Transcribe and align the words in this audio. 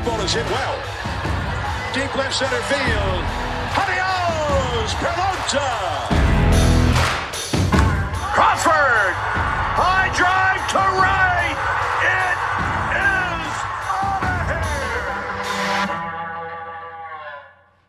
That 0.00 0.08
ball 0.08 0.20
is 0.24 0.32
hit 0.32 0.48
well. 0.48 0.80
Deep 1.92 2.16
left 2.16 2.34
center 2.34 2.62
field. 2.72 3.24
Adios, 3.76 4.94
Pelota. 4.96 6.08
Crawford. 8.32 9.14
High 9.76 10.08
drive 10.16 10.64
to 10.70 10.78
right. 10.96 11.52
It 12.08 12.36
is 12.96 13.52
out 13.92 14.24
of 14.24 14.56
here. 15.88 16.06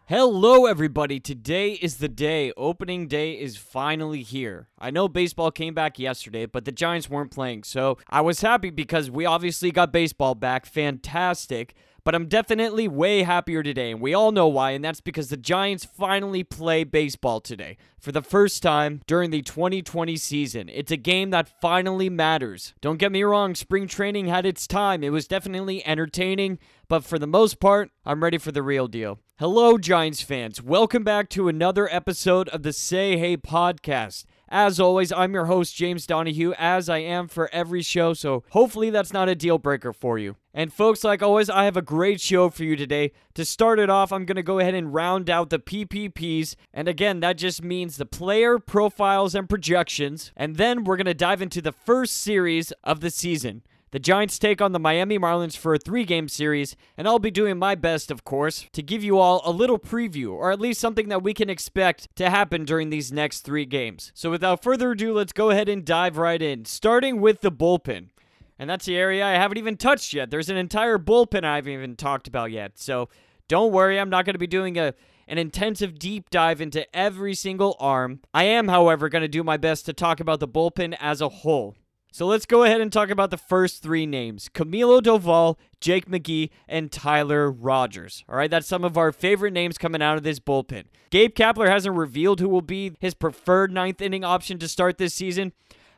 Hello, 0.08 0.66
everybody. 0.66 1.22
Today 1.22 1.72
is 1.76 1.96
the 1.98 2.10
day. 2.10 2.52
Opening 2.58 3.08
day 3.08 3.40
is 3.40 3.56
finally 3.56 4.24
here. 4.24 4.68
I 4.78 4.92
know 4.92 5.08
baseball 5.08 5.50
came 5.50 5.74
back 5.74 5.98
yesterday, 5.98 6.46
but 6.46 6.66
the 6.66 6.74
Giants 6.74 7.10
weren't 7.10 7.32
playing. 7.32 7.64
So 7.64 7.98
I 8.10 8.20
was 8.20 8.42
happy 8.42 8.70
because 8.70 9.10
we 9.10 9.26
obviously 9.26 9.72
got 9.72 9.94
baseball 9.94 10.36
back. 10.36 10.66
Fantastic. 10.66 11.74
But 12.04 12.16
I'm 12.16 12.26
definitely 12.26 12.88
way 12.88 13.22
happier 13.22 13.62
today, 13.62 13.92
and 13.92 14.02
we 14.02 14.16
all 14.16 14.32
know 14.32 14.48
why, 14.48 14.72
and 14.72 14.84
that's 14.84 15.02
because 15.02 15.30
the 15.30 15.38
Giants 15.38 15.86
finally 15.86 16.44
play 16.44 16.84
baseball 16.84 17.40
today 17.40 17.78
for 18.00 18.12
the 18.12 18.24
first 18.24 18.64
time 18.64 19.02
during 19.06 19.30
the 19.30 19.44
2020 19.44 20.18
season. 20.18 20.68
It's 20.70 20.92
a 20.92 20.98
game 20.98 21.30
that 21.30 21.62
finally 21.62 22.10
matters. 22.10 22.74
Don't 22.82 22.98
get 22.98 23.12
me 23.12 23.22
wrong, 23.22 23.54
spring 23.54 23.88
training 23.88 24.26
had 24.26 24.48
its 24.48 24.66
time. 24.66 25.04
It 25.04 25.12
was 25.12 25.28
definitely 25.28 25.86
entertaining, 25.86 26.58
but 26.88 27.04
for 27.04 27.20
the 27.20 27.28
most 27.28 27.60
part, 27.60 27.92
I'm 28.04 28.24
ready 28.24 28.40
for 28.40 28.52
the 28.52 28.64
real 28.64 28.88
deal. 28.88 29.20
Hello, 29.38 29.78
Giants 29.78 30.24
fans. 30.24 30.60
Welcome 30.60 31.04
back 31.04 31.30
to 31.30 31.48
another 31.48 31.88
episode 31.94 32.50
of 32.50 32.64
the 32.64 32.74
Say 32.74 33.18
Hey 33.18 33.38
podcast. 33.38 34.26
As 34.54 34.82
always, 34.82 35.14
I'm 35.14 35.34
your 35.34 35.46
host, 35.46 35.74
James 35.78 36.06
Donahue, 36.06 36.52
as 36.58 36.90
I 36.90 36.98
am 36.98 37.30
for 37.30 37.50
every 37.54 37.82
show, 37.82 38.14
so 38.14 38.44
hopefully 38.50 38.90
that's 38.90 39.14
not 39.14 39.30
a 39.30 39.34
deal 39.34 39.58
breaker 39.58 39.94
for 39.94 40.20
you. 40.20 40.36
And 40.54 40.74
folks, 40.74 41.06
like 41.06 41.24
always, 41.24 41.50
I 41.50 41.64
have 41.64 41.78
a 41.78 41.82
great 41.82 42.20
show 42.20 42.50
for 42.50 42.66
you 42.66 42.76
today. 42.76 43.14
To 43.36 43.46
start 43.46 43.80
it 43.80 43.90
off, 43.90 44.12
I'm 44.12 44.26
going 44.26 44.36
to 44.36 44.44
go 44.44 44.60
ahead 44.60 44.74
and 44.74 44.94
round 44.94 45.30
out 45.30 45.52
the 45.52 45.60
PPPs. 45.60 46.56
And 46.74 46.90
again, 46.90 47.22
that 47.22 47.38
just 47.38 47.64
means 47.64 47.96
the 47.96 48.06
player 48.06 48.60
profiles 48.60 49.36
and 49.36 49.48
projections. 49.48 50.34
And 50.36 50.58
then 50.58 50.84
we're 50.84 50.98
going 50.98 51.06
to 51.06 51.14
dive 51.14 51.42
into 51.42 51.62
the 51.62 51.72
first 51.72 52.18
series 52.18 52.74
of 52.84 53.00
the 53.00 53.10
season. 53.10 53.64
The 53.92 54.00
Giants 54.00 54.40
take 54.40 54.62
on 54.62 54.72
the 54.72 54.80
Miami 54.80 55.20
Marlins 55.20 55.58
for 55.58 55.74
a 55.74 55.78
three 55.78 56.06
game 56.06 56.30
series, 56.30 56.78
and 56.96 57.10
I'll 57.10 57.20
be 57.20 57.30
doing 57.30 57.58
my 57.58 57.76
best, 57.76 58.10
of 58.10 58.24
course, 58.24 58.68
to 58.72 58.82
give 58.82 59.04
you 59.04 59.18
all 59.18 59.42
a 59.44 59.52
little 59.52 59.78
preview, 59.78 60.32
or 60.32 60.50
at 60.50 60.62
least 60.62 60.80
something 60.80 61.10
that 61.10 61.22
we 61.22 61.34
can 61.34 61.50
expect 61.50 62.08
to 62.16 62.30
happen 62.30 62.64
during 62.64 62.90
these 62.90 63.12
next 63.12 63.42
three 63.42 63.66
games. 63.66 64.14
So 64.16 64.32
without 64.32 64.64
further 64.64 64.92
ado, 64.92 65.14
let's 65.14 65.34
go 65.34 65.50
ahead 65.50 65.68
and 65.68 65.84
dive 65.84 66.18
right 66.18 66.42
in, 66.42 66.64
starting 66.64 67.20
with 67.20 67.42
the 67.42 67.52
bullpen. 67.52 68.12
And 68.58 68.70
that's 68.70 68.86
the 68.86 68.96
area 68.96 69.26
I 69.26 69.34
haven't 69.34 69.58
even 69.58 69.76
touched 69.76 70.14
yet. 70.14 70.32
There's 70.32 70.50
an 70.50 70.56
entire 70.56 70.98
bullpen 70.98 71.44
I 71.44 71.58
haven't 71.58 71.74
even 71.74 71.98
talked 71.98 72.30
about 72.30 72.52
yet. 72.52 72.80
So 72.80 73.10
don't 73.50 73.74
worry, 73.74 74.00
I'm 74.00 74.10
not 74.10 74.24
going 74.24 74.36
to 74.36 74.40
be 74.40 74.48
doing 74.48 74.78
a 74.78 74.94
an 75.28 75.38
intensive 75.38 75.98
deep 75.98 76.30
dive 76.30 76.60
into 76.60 76.86
every 76.96 77.34
single 77.34 77.78
arm. 77.80 78.20
I 78.34 78.44
am, 78.46 78.68
however, 78.68 79.08
going 79.08 79.22
to 79.22 79.30
do 79.30 79.44
my 79.44 79.56
best 79.56 79.86
to 79.86 79.94
talk 79.94 80.20
about 80.20 80.40
the 80.40 80.48
bullpen 80.48 80.96
as 81.00 81.22
a 81.22 81.30
whole. 81.30 81.76
So 82.14 82.28
let's 82.28 82.46
go 82.46 82.66
ahead 82.66 82.82
and 82.82 82.92
talk 82.92 83.10
about 83.10 83.32
the 83.32 83.38
first 83.38 83.82
three 83.82 84.06
names 84.06 84.50
Camilo 84.50 85.02
Doval, 85.02 85.56
Jake 85.80 86.08
McGee, 86.08 86.50
and 86.68 86.92
Tyler 86.92 87.50
Rogers. 87.50 88.26
All 88.28 88.36
right, 88.36 88.52
that's 88.52 88.68
some 88.68 88.84
of 88.84 88.98
our 88.98 89.14
favorite 89.14 89.54
names 89.54 89.78
coming 89.78 90.02
out 90.02 90.18
of 90.18 90.24
this 90.24 90.38
bullpen. 90.38 90.84
Gabe 91.10 91.34
Kapler 91.34 91.70
hasn't 91.70 91.96
revealed 91.96 92.42
who 92.42 92.50
will 92.50 92.62
be 92.62 92.92
his 93.00 93.14
preferred 93.14 93.72
ninth 93.72 94.02
inning 94.02 94.26
option 94.26 94.60
to 94.60 94.68
start 94.68 94.98
this 94.98 95.14
season, 95.14 95.54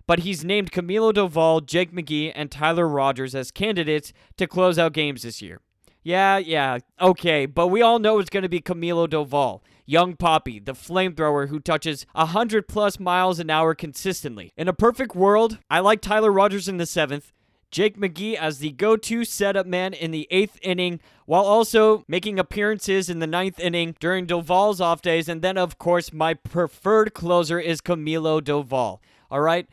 but 0.05 0.19
he's 0.19 0.45
named 0.45 0.71
Camilo 0.71 1.11
Doval, 1.11 1.65
Jake 1.65 1.91
McGee, 1.91 2.31
and 2.35 2.51
Tyler 2.51 2.87
Rogers 2.87 3.33
as 3.33 3.49
candidates 3.49 4.13
to 4.37 4.45
close 4.45 4.77
out 4.77 4.93
games 4.93 5.23
this 5.23 5.41
year. 5.41 5.61
Yeah, 6.03 6.37
yeah, 6.37 6.79
okay, 6.99 7.45
but 7.45 7.67
we 7.67 7.81
all 7.81 7.97
know 7.97 8.19
it's 8.19 8.29
going 8.29 8.43
to 8.43 8.49
be 8.49 8.59
Camilo 8.59 9.07
Doval. 9.07 9.61
Young 9.85 10.15
Poppy, 10.15 10.59
the 10.59 10.73
flamethrower 10.73 11.49
who 11.49 11.59
touches 11.59 12.05
100 12.13 12.67
plus 12.67 12.99
miles 12.99 13.39
an 13.39 13.49
hour 13.49 13.73
consistently. 13.73 14.51
In 14.57 14.67
a 14.67 14.73
perfect 14.73 15.15
world, 15.15 15.59
I 15.69 15.79
like 15.79 16.01
Tyler 16.01 16.31
Rogers 16.31 16.67
in 16.67 16.77
the 16.77 16.85
seventh, 16.85 17.31
Jake 17.71 17.97
McGee 17.97 18.35
as 18.35 18.59
the 18.59 18.71
go 18.71 18.95
to 18.97 19.25
setup 19.25 19.65
man 19.65 19.93
in 19.93 20.11
the 20.11 20.27
eighth 20.29 20.59
inning, 20.61 20.99
while 21.25 21.43
also 21.43 22.03
making 22.07 22.37
appearances 22.37 23.09
in 23.09 23.19
the 23.19 23.27
ninth 23.27 23.59
inning 23.59 23.95
during 23.99 24.27
Doval's 24.27 24.79
off 24.79 25.01
days. 25.01 25.27
And 25.27 25.41
then, 25.41 25.57
of 25.57 25.77
course, 25.77 26.13
my 26.13 26.33
preferred 26.33 27.13
closer 27.13 27.59
is 27.59 27.81
Camilo 27.81 28.41
Doval. 28.41 28.99
All 29.31 29.41
right? 29.41 29.67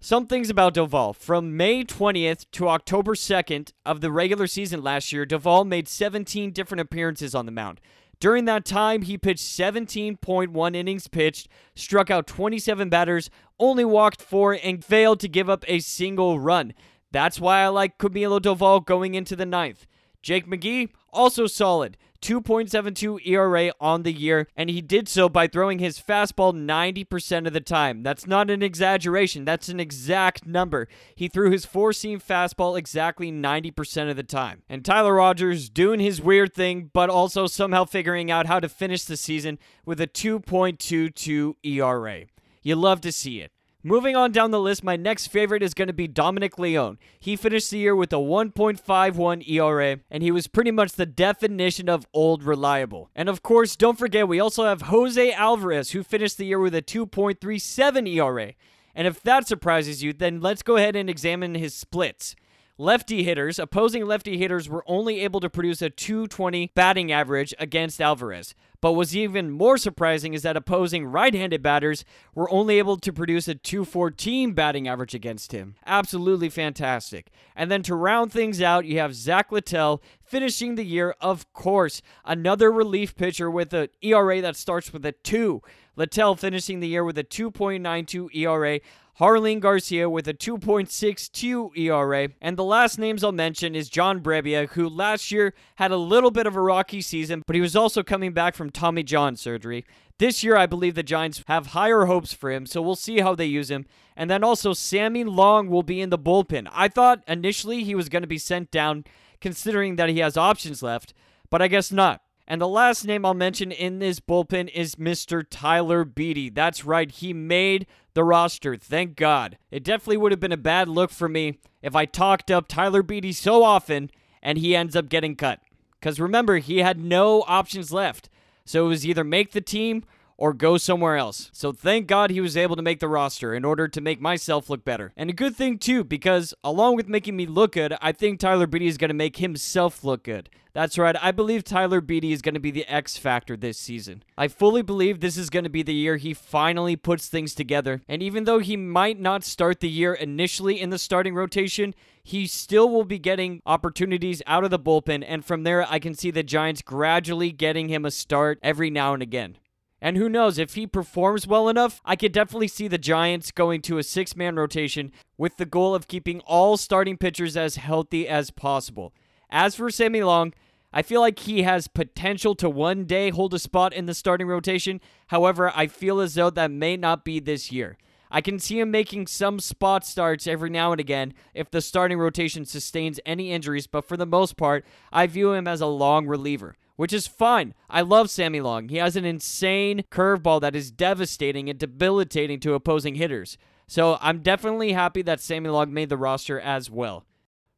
Some 0.00 0.26
things 0.26 0.50
about 0.50 0.74
Doval. 0.74 1.16
From 1.16 1.56
May 1.56 1.82
20th 1.82 2.46
to 2.52 2.68
October 2.68 3.14
2nd 3.14 3.72
of 3.84 4.00
the 4.00 4.12
regular 4.12 4.46
season 4.46 4.82
last 4.82 5.10
year, 5.12 5.24
Doval 5.24 5.66
made 5.66 5.88
17 5.88 6.52
different 6.52 6.82
appearances 6.82 7.34
on 7.34 7.46
the 7.46 7.52
mound. 7.52 7.80
During 8.20 8.44
that 8.44 8.64
time, 8.64 9.02
he 9.02 9.18
pitched 9.18 9.44
17.1 9.44 10.76
innings 10.76 11.08
pitched, 11.08 11.48
struck 11.74 12.10
out 12.10 12.26
27 12.26 12.88
batters, 12.88 13.30
only 13.58 13.84
walked 13.84 14.22
four, 14.22 14.52
and 14.62 14.84
failed 14.84 15.18
to 15.20 15.28
give 15.28 15.50
up 15.50 15.64
a 15.66 15.80
single 15.80 16.38
run. 16.38 16.74
That's 17.10 17.40
why 17.40 17.62
I 17.62 17.68
like 17.68 17.98
Camilo 17.98 18.38
Doval 18.38 18.84
going 18.84 19.14
into 19.14 19.34
the 19.34 19.46
ninth. 19.46 19.86
Jake 20.22 20.46
McGee, 20.46 20.90
also 21.10 21.46
solid. 21.46 21.96
2.72 22.20 23.26
ERA 23.26 23.72
on 23.80 24.02
the 24.02 24.12
year, 24.12 24.48
and 24.56 24.70
he 24.70 24.80
did 24.80 25.08
so 25.08 25.28
by 25.28 25.46
throwing 25.46 25.78
his 25.78 26.00
fastball 26.00 26.52
90% 26.54 27.46
of 27.46 27.52
the 27.52 27.60
time. 27.60 28.02
That's 28.02 28.26
not 28.26 28.50
an 28.50 28.62
exaggeration, 28.62 29.44
that's 29.44 29.68
an 29.68 29.80
exact 29.80 30.46
number. 30.46 30.88
He 31.14 31.28
threw 31.28 31.50
his 31.50 31.64
four 31.64 31.92
seam 31.92 32.20
fastball 32.20 32.78
exactly 32.78 33.30
90% 33.30 34.10
of 34.10 34.16
the 34.16 34.22
time. 34.22 34.62
And 34.68 34.84
Tyler 34.84 35.14
Rogers 35.14 35.68
doing 35.68 36.00
his 36.00 36.20
weird 36.20 36.54
thing, 36.54 36.90
but 36.92 37.10
also 37.10 37.46
somehow 37.46 37.84
figuring 37.84 38.30
out 38.30 38.46
how 38.46 38.60
to 38.60 38.68
finish 38.68 39.04
the 39.04 39.16
season 39.16 39.58
with 39.84 40.00
a 40.00 40.06
2.22 40.06 41.54
ERA. 41.62 42.24
You 42.62 42.76
love 42.76 43.00
to 43.02 43.12
see 43.12 43.40
it. 43.40 43.52
Moving 43.86 44.16
on 44.16 44.32
down 44.32 44.50
the 44.50 44.58
list, 44.58 44.82
my 44.82 44.96
next 44.96 45.28
favorite 45.28 45.62
is 45.62 45.72
going 45.72 45.86
to 45.86 45.94
be 45.94 46.08
Dominic 46.08 46.58
Leone. 46.58 46.98
He 47.20 47.36
finished 47.36 47.70
the 47.70 47.78
year 47.78 47.94
with 47.94 48.12
a 48.12 48.16
1.51 48.16 49.48
ERA, 49.48 50.00
and 50.10 50.24
he 50.24 50.32
was 50.32 50.48
pretty 50.48 50.72
much 50.72 50.94
the 50.94 51.06
definition 51.06 51.88
of 51.88 52.04
old 52.12 52.42
reliable. 52.42 53.10
And 53.14 53.28
of 53.28 53.44
course, 53.44 53.76
don't 53.76 53.96
forget, 53.96 54.26
we 54.26 54.40
also 54.40 54.64
have 54.64 54.82
Jose 54.82 55.32
Alvarez, 55.32 55.92
who 55.92 56.02
finished 56.02 56.36
the 56.36 56.46
year 56.46 56.58
with 56.58 56.74
a 56.74 56.82
2.37 56.82 58.08
ERA. 58.08 58.54
And 58.92 59.06
if 59.06 59.22
that 59.22 59.46
surprises 59.46 60.02
you, 60.02 60.12
then 60.12 60.40
let's 60.40 60.64
go 60.64 60.74
ahead 60.74 60.96
and 60.96 61.08
examine 61.08 61.54
his 61.54 61.72
splits. 61.72 62.34
Lefty 62.78 63.22
hitters, 63.22 63.58
opposing 63.58 64.04
lefty 64.04 64.36
hitters 64.36 64.68
were 64.68 64.84
only 64.86 65.20
able 65.20 65.40
to 65.40 65.48
produce 65.48 65.80
a 65.80 65.88
220 65.88 66.72
batting 66.74 67.10
average 67.10 67.54
against 67.58 68.02
Alvarez. 68.02 68.54
But 68.82 68.92
what's 68.92 69.14
even 69.14 69.50
more 69.50 69.78
surprising 69.78 70.34
is 70.34 70.42
that 70.42 70.58
opposing 70.58 71.06
right 71.06 71.32
handed 71.32 71.62
batters 71.62 72.04
were 72.34 72.50
only 72.50 72.76
able 72.76 72.98
to 72.98 73.14
produce 73.14 73.48
a 73.48 73.54
214 73.54 74.52
batting 74.52 74.86
average 74.86 75.14
against 75.14 75.52
him. 75.52 75.76
Absolutely 75.86 76.50
fantastic. 76.50 77.30
And 77.56 77.70
then 77.70 77.82
to 77.84 77.94
round 77.94 78.30
things 78.30 78.60
out, 78.60 78.84
you 78.84 78.98
have 78.98 79.14
Zach 79.14 79.50
Littell 79.50 80.02
finishing 80.22 80.74
the 80.74 80.84
year, 80.84 81.14
of 81.18 81.50
course, 81.54 82.02
another 82.26 82.70
relief 82.70 83.16
pitcher 83.16 83.50
with 83.50 83.72
an 83.72 83.88
ERA 84.02 84.42
that 84.42 84.54
starts 84.54 84.92
with 84.92 85.06
a 85.06 85.12
2. 85.12 85.62
Littell 85.96 86.36
finishing 86.36 86.80
the 86.80 86.88
year 86.88 87.04
with 87.04 87.16
a 87.16 87.24
2.92 87.24 88.34
ERA. 88.36 88.80
Jarlin 89.18 89.60
Garcia 89.60 90.10
with 90.10 90.28
a 90.28 90.34
2.62 90.34 91.76
ERA. 91.78 92.28
And 92.42 92.58
the 92.58 92.64
last 92.64 92.98
names 92.98 93.24
I'll 93.24 93.32
mention 93.32 93.74
is 93.74 93.88
John 93.88 94.20
Brebbia, 94.20 94.68
who 94.70 94.88
last 94.88 95.32
year 95.32 95.54
had 95.76 95.90
a 95.90 95.96
little 95.96 96.30
bit 96.30 96.46
of 96.46 96.54
a 96.54 96.60
rocky 96.60 97.00
season, 97.00 97.42
but 97.46 97.56
he 97.56 97.62
was 97.62 97.74
also 97.74 98.02
coming 98.02 98.32
back 98.32 98.54
from 98.54 98.68
Tommy 98.68 99.02
John 99.02 99.34
surgery. 99.34 99.86
This 100.18 100.44
year, 100.44 100.56
I 100.56 100.66
believe 100.66 100.94
the 100.94 101.02
Giants 101.02 101.42
have 101.46 101.68
higher 101.68 102.04
hopes 102.04 102.34
for 102.34 102.50
him, 102.50 102.66
so 102.66 102.82
we'll 102.82 102.94
see 102.94 103.20
how 103.20 103.34
they 103.34 103.46
use 103.46 103.70
him. 103.70 103.86
And 104.14 104.30
then 104.30 104.44
also, 104.44 104.74
Sammy 104.74 105.24
Long 105.24 105.68
will 105.68 105.82
be 105.82 106.00
in 106.00 106.10
the 106.10 106.18
bullpen. 106.18 106.68
I 106.72 106.88
thought 106.88 107.22
initially 107.26 107.84
he 107.84 107.94
was 107.94 108.10
going 108.10 108.22
to 108.22 108.26
be 108.26 108.38
sent 108.38 108.70
down, 108.70 109.04
considering 109.40 109.96
that 109.96 110.10
he 110.10 110.18
has 110.18 110.36
options 110.36 110.82
left, 110.82 111.14
but 111.48 111.62
I 111.62 111.68
guess 111.68 111.90
not. 111.90 112.22
And 112.48 112.60
the 112.60 112.68
last 112.68 113.04
name 113.04 113.24
I'll 113.24 113.34
mention 113.34 113.72
in 113.72 113.98
this 113.98 114.20
bullpen 114.20 114.70
is 114.72 114.94
Mr. 114.94 115.44
Tyler 115.48 116.04
Beede. 116.04 116.54
That's 116.54 116.84
right, 116.84 117.10
he 117.10 117.32
made 117.32 117.86
the 118.16 118.24
roster, 118.24 118.76
thank 118.76 119.14
God. 119.14 119.58
It 119.70 119.84
definitely 119.84 120.16
would 120.16 120.32
have 120.32 120.40
been 120.40 120.50
a 120.50 120.56
bad 120.56 120.88
look 120.88 121.10
for 121.10 121.28
me 121.28 121.58
if 121.82 121.94
I 121.94 122.06
talked 122.06 122.50
up 122.50 122.66
Tyler 122.66 123.02
Beede 123.02 123.36
so 123.36 123.62
often 123.62 124.10
and 124.42 124.56
he 124.56 124.74
ends 124.74 124.96
up 124.96 125.10
getting 125.10 125.36
cut. 125.36 125.60
Because 126.00 126.18
remember, 126.18 126.56
he 126.56 126.78
had 126.78 126.98
no 126.98 127.44
options 127.46 127.92
left. 127.92 128.30
So 128.64 128.86
it 128.86 128.88
was 128.88 129.06
either 129.06 129.22
make 129.22 129.52
the 129.52 129.60
team 129.60 130.02
or 130.38 130.52
go 130.52 130.76
somewhere 130.76 131.16
else. 131.16 131.50
So 131.52 131.72
thank 131.72 132.06
God 132.06 132.30
he 132.30 132.40
was 132.40 132.56
able 132.56 132.76
to 132.76 132.82
make 132.82 133.00
the 133.00 133.08
roster 133.08 133.54
in 133.54 133.64
order 133.64 133.88
to 133.88 134.00
make 134.00 134.20
myself 134.20 134.68
look 134.68 134.84
better. 134.84 135.12
And 135.16 135.30
a 135.30 135.34
good 135.34 135.56
thing 135.56 135.78
too, 135.78 136.04
because 136.04 136.54
along 136.62 136.96
with 136.96 137.08
making 137.08 137.36
me 137.36 137.46
look 137.46 137.72
good, 137.72 137.94
I 138.00 138.12
think 138.12 138.40
Tyler 138.40 138.66
Beede 138.66 138.82
is 138.82 138.98
going 138.98 139.08
to 139.08 139.14
make 139.14 139.36
himself 139.36 140.04
look 140.04 140.24
good. 140.24 140.48
That's 140.76 140.98
right, 140.98 141.16
I 141.22 141.32
believe 141.32 141.64
Tyler 141.64 142.02
Beede 142.02 142.24
is 142.24 142.42
going 142.42 142.52
to 142.52 142.60
be 142.60 142.70
the 142.70 142.84
X 142.86 143.16
factor 143.16 143.56
this 143.56 143.78
season. 143.78 144.22
I 144.36 144.48
fully 144.48 144.82
believe 144.82 145.20
this 145.20 145.38
is 145.38 145.48
going 145.48 145.64
to 145.64 145.70
be 145.70 145.82
the 145.82 145.94
year 145.94 146.18
he 146.18 146.34
finally 146.34 146.96
puts 146.96 147.28
things 147.28 147.54
together. 147.54 148.02
And 148.06 148.22
even 148.22 148.44
though 148.44 148.58
he 148.58 148.76
might 148.76 149.18
not 149.18 149.42
start 149.42 149.80
the 149.80 149.88
year 149.88 150.12
initially 150.12 150.78
in 150.78 150.90
the 150.90 150.98
starting 150.98 151.34
rotation, 151.34 151.94
he 152.22 152.46
still 152.46 152.90
will 152.90 153.04
be 153.04 153.18
getting 153.18 153.62
opportunities 153.64 154.42
out 154.46 154.64
of 154.64 154.70
the 154.70 154.78
bullpen. 154.78 155.24
And 155.26 155.42
from 155.42 155.62
there, 155.62 155.90
I 155.90 155.98
can 155.98 156.12
see 156.12 156.30
the 156.30 156.42
Giants 156.42 156.82
gradually 156.82 157.52
getting 157.52 157.88
him 157.88 158.04
a 158.04 158.10
start 158.10 158.58
every 158.62 158.90
now 158.90 159.14
and 159.14 159.22
again. 159.22 159.56
And 160.00 160.16
who 160.16 160.28
knows, 160.28 160.58
if 160.58 160.74
he 160.74 160.86
performs 160.86 161.46
well 161.46 161.68
enough, 161.68 162.00
I 162.04 162.16
could 162.16 162.32
definitely 162.32 162.68
see 162.68 162.86
the 162.86 162.98
Giants 162.98 163.50
going 163.50 163.80
to 163.82 163.98
a 163.98 164.02
six 164.02 164.36
man 164.36 164.56
rotation 164.56 165.10
with 165.38 165.56
the 165.56 165.64
goal 165.64 165.94
of 165.94 166.08
keeping 166.08 166.40
all 166.40 166.76
starting 166.76 167.16
pitchers 167.16 167.56
as 167.56 167.76
healthy 167.76 168.28
as 168.28 168.50
possible. 168.50 169.14
As 169.48 169.74
for 169.74 169.90
Sammy 169.90 170.22
Long, 170.22 170.52
I 170.92 171.02
feel 171.02 171.20
like 171.20 171.40
he 171.40 171.62
has 171.62 171.88
potential 171.88 172.54
to 172.56 172.68
one 172.68 173.04
day 173.04 173.30
hold 173.30 173.54
a 173.54 173.58
spot 173.58 173.92
in 173.92 174.06
the 174.06 174.14
starting 174.14 174.46
rotation. 174.46 175.00
However, 175.28 175.72
I 175.74 175.86
feel 175.86 176.20
as 176.20 176.34
though 176.34 176.50
that 176.50 176.70
may 176.70 176.96
not 176.96 177.24
be 177.24 177.40
this 177.40 177.72
year. 177.72 177.96
I 178.30 178.40
can 178.40 178.58
see 178.58 178.80
him 178.80 178.90
making 178.90 179.28
some 179.28 179.60
spot 179.60 180.04
starts 180.04 180.46
every 180.46 180.68
now 180.68 180.92
and 180.92 181.00
again 181.00 181.32
if 181.54 181.70
the 181.70 181.80
starting 181.80 182.18
rotation 182.18 182.64
sustains 182.64 183.20
any 183.24 183.52
injuries, 183.52 183.86
but 183.86 184.04
for 184.04 184.16
the 184.16 184.26
most 184.26 184.56
part, 184.56 184.84
I 185.12 185.26
view 185.26 185.52
him 185.52 185.68
as 185.68 185.80
a 185.80 185.86
long 185.86 186.26
reliever 186.26 186.76
which 186.96 187.12
is 187.12 187.26
fine. 187.26 187.74
I 187.88 188.00
love 188.00 188.30
Sammy 188.30 188.60
Long. 188.60 188.88
He 188.88 188.96
has 188.96 189.16
an 189.16 189.24
insane 189.24 190.04
curveball 190.10 190.60
that 190.62 190.74
is 190.76 190.90
devastating 190.90 191.70
and 191.70 191.78
debilitating 191.78 192.60
to 192.60 192.74
opposing 192.74 193.14
hitters. 193.14 193.56
So 193.86 194.18
I'm 194.20 194.40
definitely 194.40 194.92
happy 194.92 195.22
that 195.22 195.40
Sammy 195.40 195.68
Long 195.68 195.92
made 195.92 196.08
the 196.08 196.16
roster 196.16 196.58
as 196.58 196.90
well. 196.90 197.24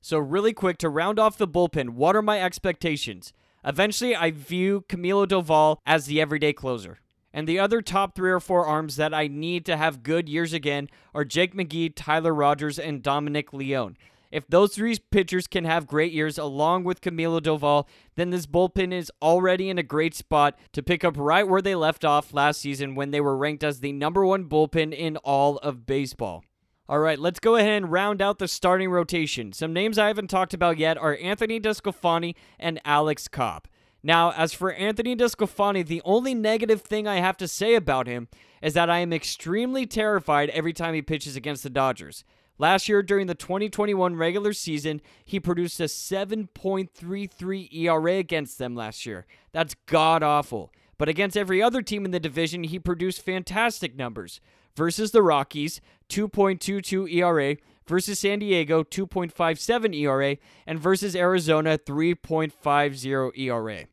So, 0.00 0.18
really 0.18 0.52
quick 0.52 0.78
to 0.78 0.88
round 0.88 1.18
off 1.18 1.36
the 1.36 1.48
bullpen, 1.48 1.90
what 1.90 2.14
are 2.14 2.22
my 2.22 2.40
expectations? 2.40 3.32
Eventually, 3.64 4.14
I 4.14 4.30
view 4.30 4.84
Camilo 4.88 5.26
Doval 5.26 5.78
as 5.84 6.06
the 6.06 6.20
everyday 6.20 6.52
closer. 6.52 7.00
And 7.32 7.46
the 7.46 7.58
other 7.58 7.82
top 7.82 8.14
three 8.14 8.30
or 8.30 8.40
four 8.40 8.64
arms 8.64 8.96
that 8.96 9.12
I 9.12 9.26
need 9.26 9.66
to 9.66 9.76
have 9.76 10.02
good 10.02 10.28
years 10.28 10.52
again 10.52 10.88
are 11.14 11.24
Jake 11.24 11.54
McGee, 11.54 11.92
Tyler 11.94 12.32
Rogers, 12.32 12.78
and 12.78 13.02
Dominic 13.02 13.52
Leone. 13.52 13.96
If 14.30 14.46
those 14.46 14.74
three 14.74 14.98
pitchers 15.10 15.46
can 15.46 15.64
have 15.64 15.86
great 15.86 16.12
years 16.12 16.36
along 16.36 16.84
with 16.84 17.00
Camilo 17.00 17.40
Doval, 17.40 17.86
then 18.14 18.30
this 18.30 18.46
bullpen 18.46 18.92
is 18.92 19.10
already 19.22 19.70
in 19.70 19.78
a 19.78 19.82
great 19.82 20.14
spot 20.14 20.58
to 20.72 20.82
pick 20.82 21.02
up 21.02 21.14
right 21.16 21.48
where 21.48 21.62
they 21.62 21.74
left 21.74 22.04
off 22.04 22.34
last 22.34 22.60
season 22.60 22.94
when 22.94 23.10
they 23.10 23.20
were 23.20 23.36
ranked 23.36 23.64
as 23.64 23.80
the 23.80 23.92
number 23.92 24.26
one 24.26 24.44
bullpen 24.44 24.92
in 24.92 25.16
all 25.18 25.56
of 25.58 25.86
baseball. 25.86 26.44
All 26.90 27.00
right, 27.00 27.18
let's 27.18 27.40
go 27.40 27.56
ahead 27.56 27.82
and 27.82 27.92
round 27.92 28.22
out 28.22 28.38
the 28.38 28.48
starting 28.48 28.90
rotation. 28.90 29.52
Some 29.52 29.72
names 29.72 29.98
I 29.98 30.06
haven't 30.08 30.28
talked 30.28 30.54
about 30.54 30.78
yet 30.78 30.96
are 30.96 31.18
Anthony 31.20 31.60
DeSclafani 31.60 32.34
and 32.58 32.80
Alex 32.84 33.28
Cobb. 33.28 33.66
Now, 34.02 34.32
as 34.32 34.54
for 34.54 34.72
Anthony 34.72 35.16
DeSclafani, 35.16 35.86
the 35.86 36.02
only 36.04 36.34
negative 36.34 36.82
thing 36.82 37.06
I 37.06 37.16
have 37.16 37.36
to 37.38 37.48
say 37.48 37.74
about 37.74 38.06
him 38.06 38.28
is 38.62 38.74
that 38.74 38.88
I 38.88 38.98
am 38.98 39.12
extremely 39.12 39.86
terrified 39.86 40.50
every 40.50 40.72
time 40.72 40.94
he 40.94 41.02
pitches 41.02 41.36
against 41.36 41.62
the 41.62 41.70
Dodgers. 41.70 42.24
Last 42.58 42.88
year, 42.88 43.02
during 43.02 43.28
the 43.28 43.34
2021 43.34 44.16
regular 44.16 44.52
season, 44.52 45.00
he 45.24 45.38
produced 45.38 45.78
a 45.78 45.84
7.33 45.84 47.72
ERA 47.72 48.14
against 48.14 48.58
them 48.58 48.74
last 48.74 49.06
year. 49.06 49.26
That's 49.52 49.76
god 49.86 50.24
awful. 50.24 50.72
But 50.98 51.08
against 51.08 51.36
every 51.36 51.62
other 51.62 51.82
team 51.82 52.04
in 52.04 52.10
the 52.10 52.18
division, 52.18 52.64
he 52.64 52.80
produced 52.80 53.24
fantastic 53.24 53.96
numbers. 53.96 54.40
Versus 54.74 55.12
the 55.12 55.22
Rockies, 55.22 55.80
2.22 56.08 57.12
ERA. 57.12 57.56
Versus 57.86 58.18
San 58.18 58.40
Diego, 58.40 58.82
2.57 58.82 59.96
ERA. 59.96 60.36
And 60.66 60.80
versus 60.80 61.14
Arizona, 61.14 61.78
3.50 61.78 63.38
ERA. 63.38 63.84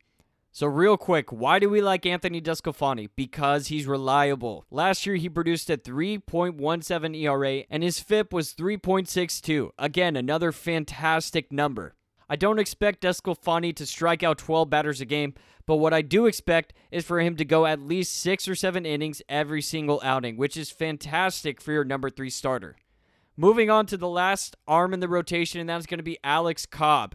So, 0.56 0.68
real 0.68 0.96
quick, 0.96 1.34
why 1.34 1.60
do 1.60 1.70
we 1.70 1.82
like 1.82 2.06
Anthony 2.06 2.40
DeSclafani? 2.40 3.10
Because 3.18 3.68
he's 3.68 3.88
reliable. 3.88 4.66
Last 4.72 5.06
year, 5.06 5.18
he 5.18 5.28
produced 5.28 5.70
a 5.70 5.76
3.17 5.76 7.14
ERA, 7.14 7.66
and 7.70 7.84
his 7.84 8.00
FIP 8.00 8.32
was 8.32 8.54
3.62. 8.54 9.72
Again, 9.78 10.16
another 10.16 10.54
fantastic 10.54 11.52
number. 11.52 11.96
I 12.30 12.38
don't 12.38 12.58
expect 12.58 13.02
DeSclafani 13.02 13.76
to 13.76 13.86
strike 13.86 14.24
out 14.24 14.38
12 14.38 14.70
batters 14.70 15.02
a 15.02 15.06
game, 15.06 15.34
but 15.66 15.76
what 15.76 15.94
I 15.94 16.02
do 16.02 16.26
expect 16.26 16.72
is 16.90 17.04
for 17.04 17.20
him 17.20 17.36
to 17.36 17.44
go 17.44 17.66
at 17.66 17.82
least 17.82 18.18
six 18.18 18.48
or 18.48 18.56
seven 18.56 18.86
innings 18.86 19.22
every 19.28 19.62
single 19.62 20.00
outing, 20.06 20.38
which 20.38 20.56
is 20.56 20.72
fantastic 20.72 21.60
for 21.60 21.74
your 21.74 21.84
number 21.84 22.10
three 22.10 22.30
starter. 22.30 22.78
Moving 23.36 23.70
on 23.70 23.88
to 23.88 23.98
the 23.98 24.08
last 24.08 24.56
arm 24.70 24.94
in 24.94 25.02
the 25.02 25.10
rotation, 25.10 25.60
and 25.60 25.68
that's 25.68 25.86
going 25.86 26.00
to 26.00 26.02
be 26.02 26.18
Alex 26.24 26.66
Cobb. 26.66 27.14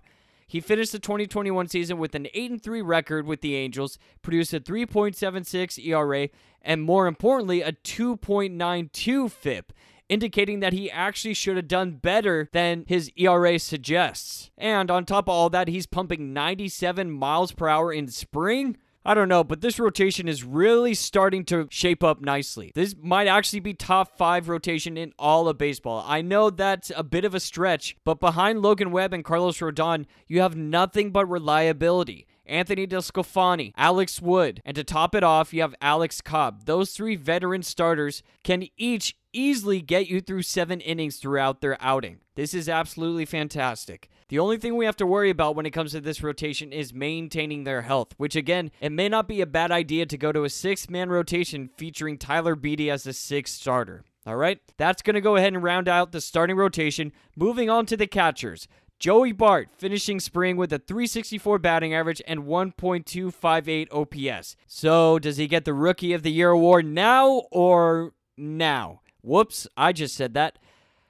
He 0.50 0.58
finished 0.58 0.90
the 0.90 0.98
2021 0.98 1.68
season 1.68 1.98
with 1.98 2.12
an 2.16 2.26
8 2.34 2.60
3 2.60 2.82
record 2.82 3.24
with 3.24 3.40
the 3.40 3.54
Angels, 3.54 4.00
produced 4.20 4.52
a 4.52 4.58
3.76 4.58 5.78
ERA, 5.86 6.28
and 6.60 6.82
more 6.82 7.06
importantly, 7.06 7.62
a 7.62 7.70
2.92 7.70 9.30
FIP, 9.30 9.72
indicating 10.08 10.58
that 10.58 10.72
he 10.72 10.90
actually 10.90 11.34
should 11.34 11.54
have 11.54 11.68
done 11.68 11.92
better 11.92 12.48
than 12.50 12.84
his 12.88 13.12
ERA 13.14 13.60
suggests. 13.60 14.50
And 14.58 14.90
on 14.90 15.04
top 15.04 15.28
of 15.28 15.34
all 15.34 15.50
that, 15.50 15.68
he's 15.68 15.86
pumping 15.86 16.32
97 16.32 17.12
miles 17.12 17.52
per 17.52 17.68
hour 17.68 17.92
in 17.92 18.08
spring. 18.08 18.76
I 19.04 19.14
don't 19.14 19.28
know, 19.28 19.42
but 19.42 19.62
this 19.62 19.78
rotation 19.78 20.28
is 20.28 20.44
really 20.44 20.92
starting 20.92 21.44
to 21.46 21.66
shape 21.70 22.04
up 22.04 22.20
nicely. 22.20 22.70
This 22.74 22.94
might 23.00 23.28
actually 23.28 23.60
be 23.60 23.72
top 23.72 24.18
five 24.18 24.48
rotation 24.48 24.98
in 24.98 25.14
all 25.18 25.48
of 25.48 25.56
baseball. 25.56 26.04
I 26.06 26.20
know 26.20 26.50
that's 26.50 26.92
a 26.94 27.02
bit 27.02 27.24
of 27.24 27.34
a 27.34 27.40
stretch, 27.40 27.96
but 28.04 28.20
behind 28.20 28.60
Logan 28.60 28.90
Webb 28.90 29.14
and 29.14 29.24
Carlos 29.24 29.58
Rodon, 29.58 30.04
you 30.28 30.42
have 30.42 30.54
nothing 30.54 31.12
but 31.12 31.24
reliability. 31.26 32.26
Anthony 32.44 32.86
DeSclafani, 32.86 33.72
Alex 33.76 34.20
Wood, 34.20 34.60
and 34.64 34.74
to 34.74 34.84
top 34.84 35.14
it 35.14 35.22
off, 35.22 35.54
you 35.54 35.62
have 35.62 35.74
Alex 35.80 36.20
Cobb. 36.20 36.66
Those 36.66 36.90
three 36.90 37.16
veteran 37.16 37.62
starters 37.62 38.22
can 38.42 38.66
each 38.76 39.14
easily 39.32 39.80
get 39.80 40.08
you 40.08 40.20
through 40.20 40.42
seven 40.42 40.80
innings 40.80 41.16
throughout 41.16 41.60
their 41.60 41.76
outing. 41.80 42.18
This 42.34 42.54
is 42.54 42.68
absolutely 42.68 43.24
fantastic. 43.24 44.08
The 44.28 44.38
only 44.38 44.58
thing 44.58 44.76
we 44.76 44.84
have 44.84 44.96
to 44.96 45.06
worry 45.06 45.30
about 45.30 45.56
when 45.56 45.66
it 45.66 45.72
comes 45.72 45.92
to 45.92 46.00
this 46.00 46.22
rotation 46.22 46.72
is 46.72 46.94
maintaining 46.94 47.64
their 47.64 47.82
health, 47.82 48.14
which 48.16 48.36
again, 48.36 48.70
it 48.80 48.92
may 48.92 49.08
not 49.08 49.26
be 49.28 49.40
a 49.40 49.46
bad 49.46 49.70
idea 49.70 50.06
to 50.06 50.18
go 50.18 50.32
to 50.32 50.44
a 50.44 50.50
six 50.50 50.88
man 50.88 51.10
rotation 51.10 51.70
featuring 51.76 52.18
Tyler 52.18 52.54
Beede 52.54 52.88
as 52.88 53.04
the 53.04 53.12
sixth 53.12 53.54
starter. 53.54 54.04
All 54.26 54.36
right, 54.36 54.60
that's 54.76 55.02
going 55.02 55.14
to 55.14 55.20
go 55.20 55.36
ahead 55.36 55.54
and 55.54 55.62
round 55.62 55.88
out 55.88 56.12
the 56.12 56.20
starting 56.20 56.56
rotation. 56.56 57.12
Moving 57.36 57.70
on 57.70 57.86
to 57.86 57.96
the 57.96 58.06
catchers. 58.06 58.68
Joey 59.00 59.32
Bart 59.32 59.70
finishing 59.78 60.20
spring 60.20 60.58
with 60.58 60.74
a 60.74 60.78
364 60.78 61.58
batting 61.58 61.94
average 61.94 62.20
and 62.28 62.40
1.258 62.40 63.88
OPS. 63.90 64.56
So, 64.66 65.18
does 65.18 65.38
he 65.38 65.46
get 65.46 65.64
the 65.64 65.72
Rookie 65.72 66.12
of 66.12 66.22
the 66.22 66.30
Year 66.30 66.50
award 66.50 66.84
now 66.84 67.44
or 67.50 68.12
now? 68.36 69.00
Whoops, 69.22 69.66
I 69.76 69.92
just 69.92 70.14
said 70.14 70.34
that. 70.34 70.58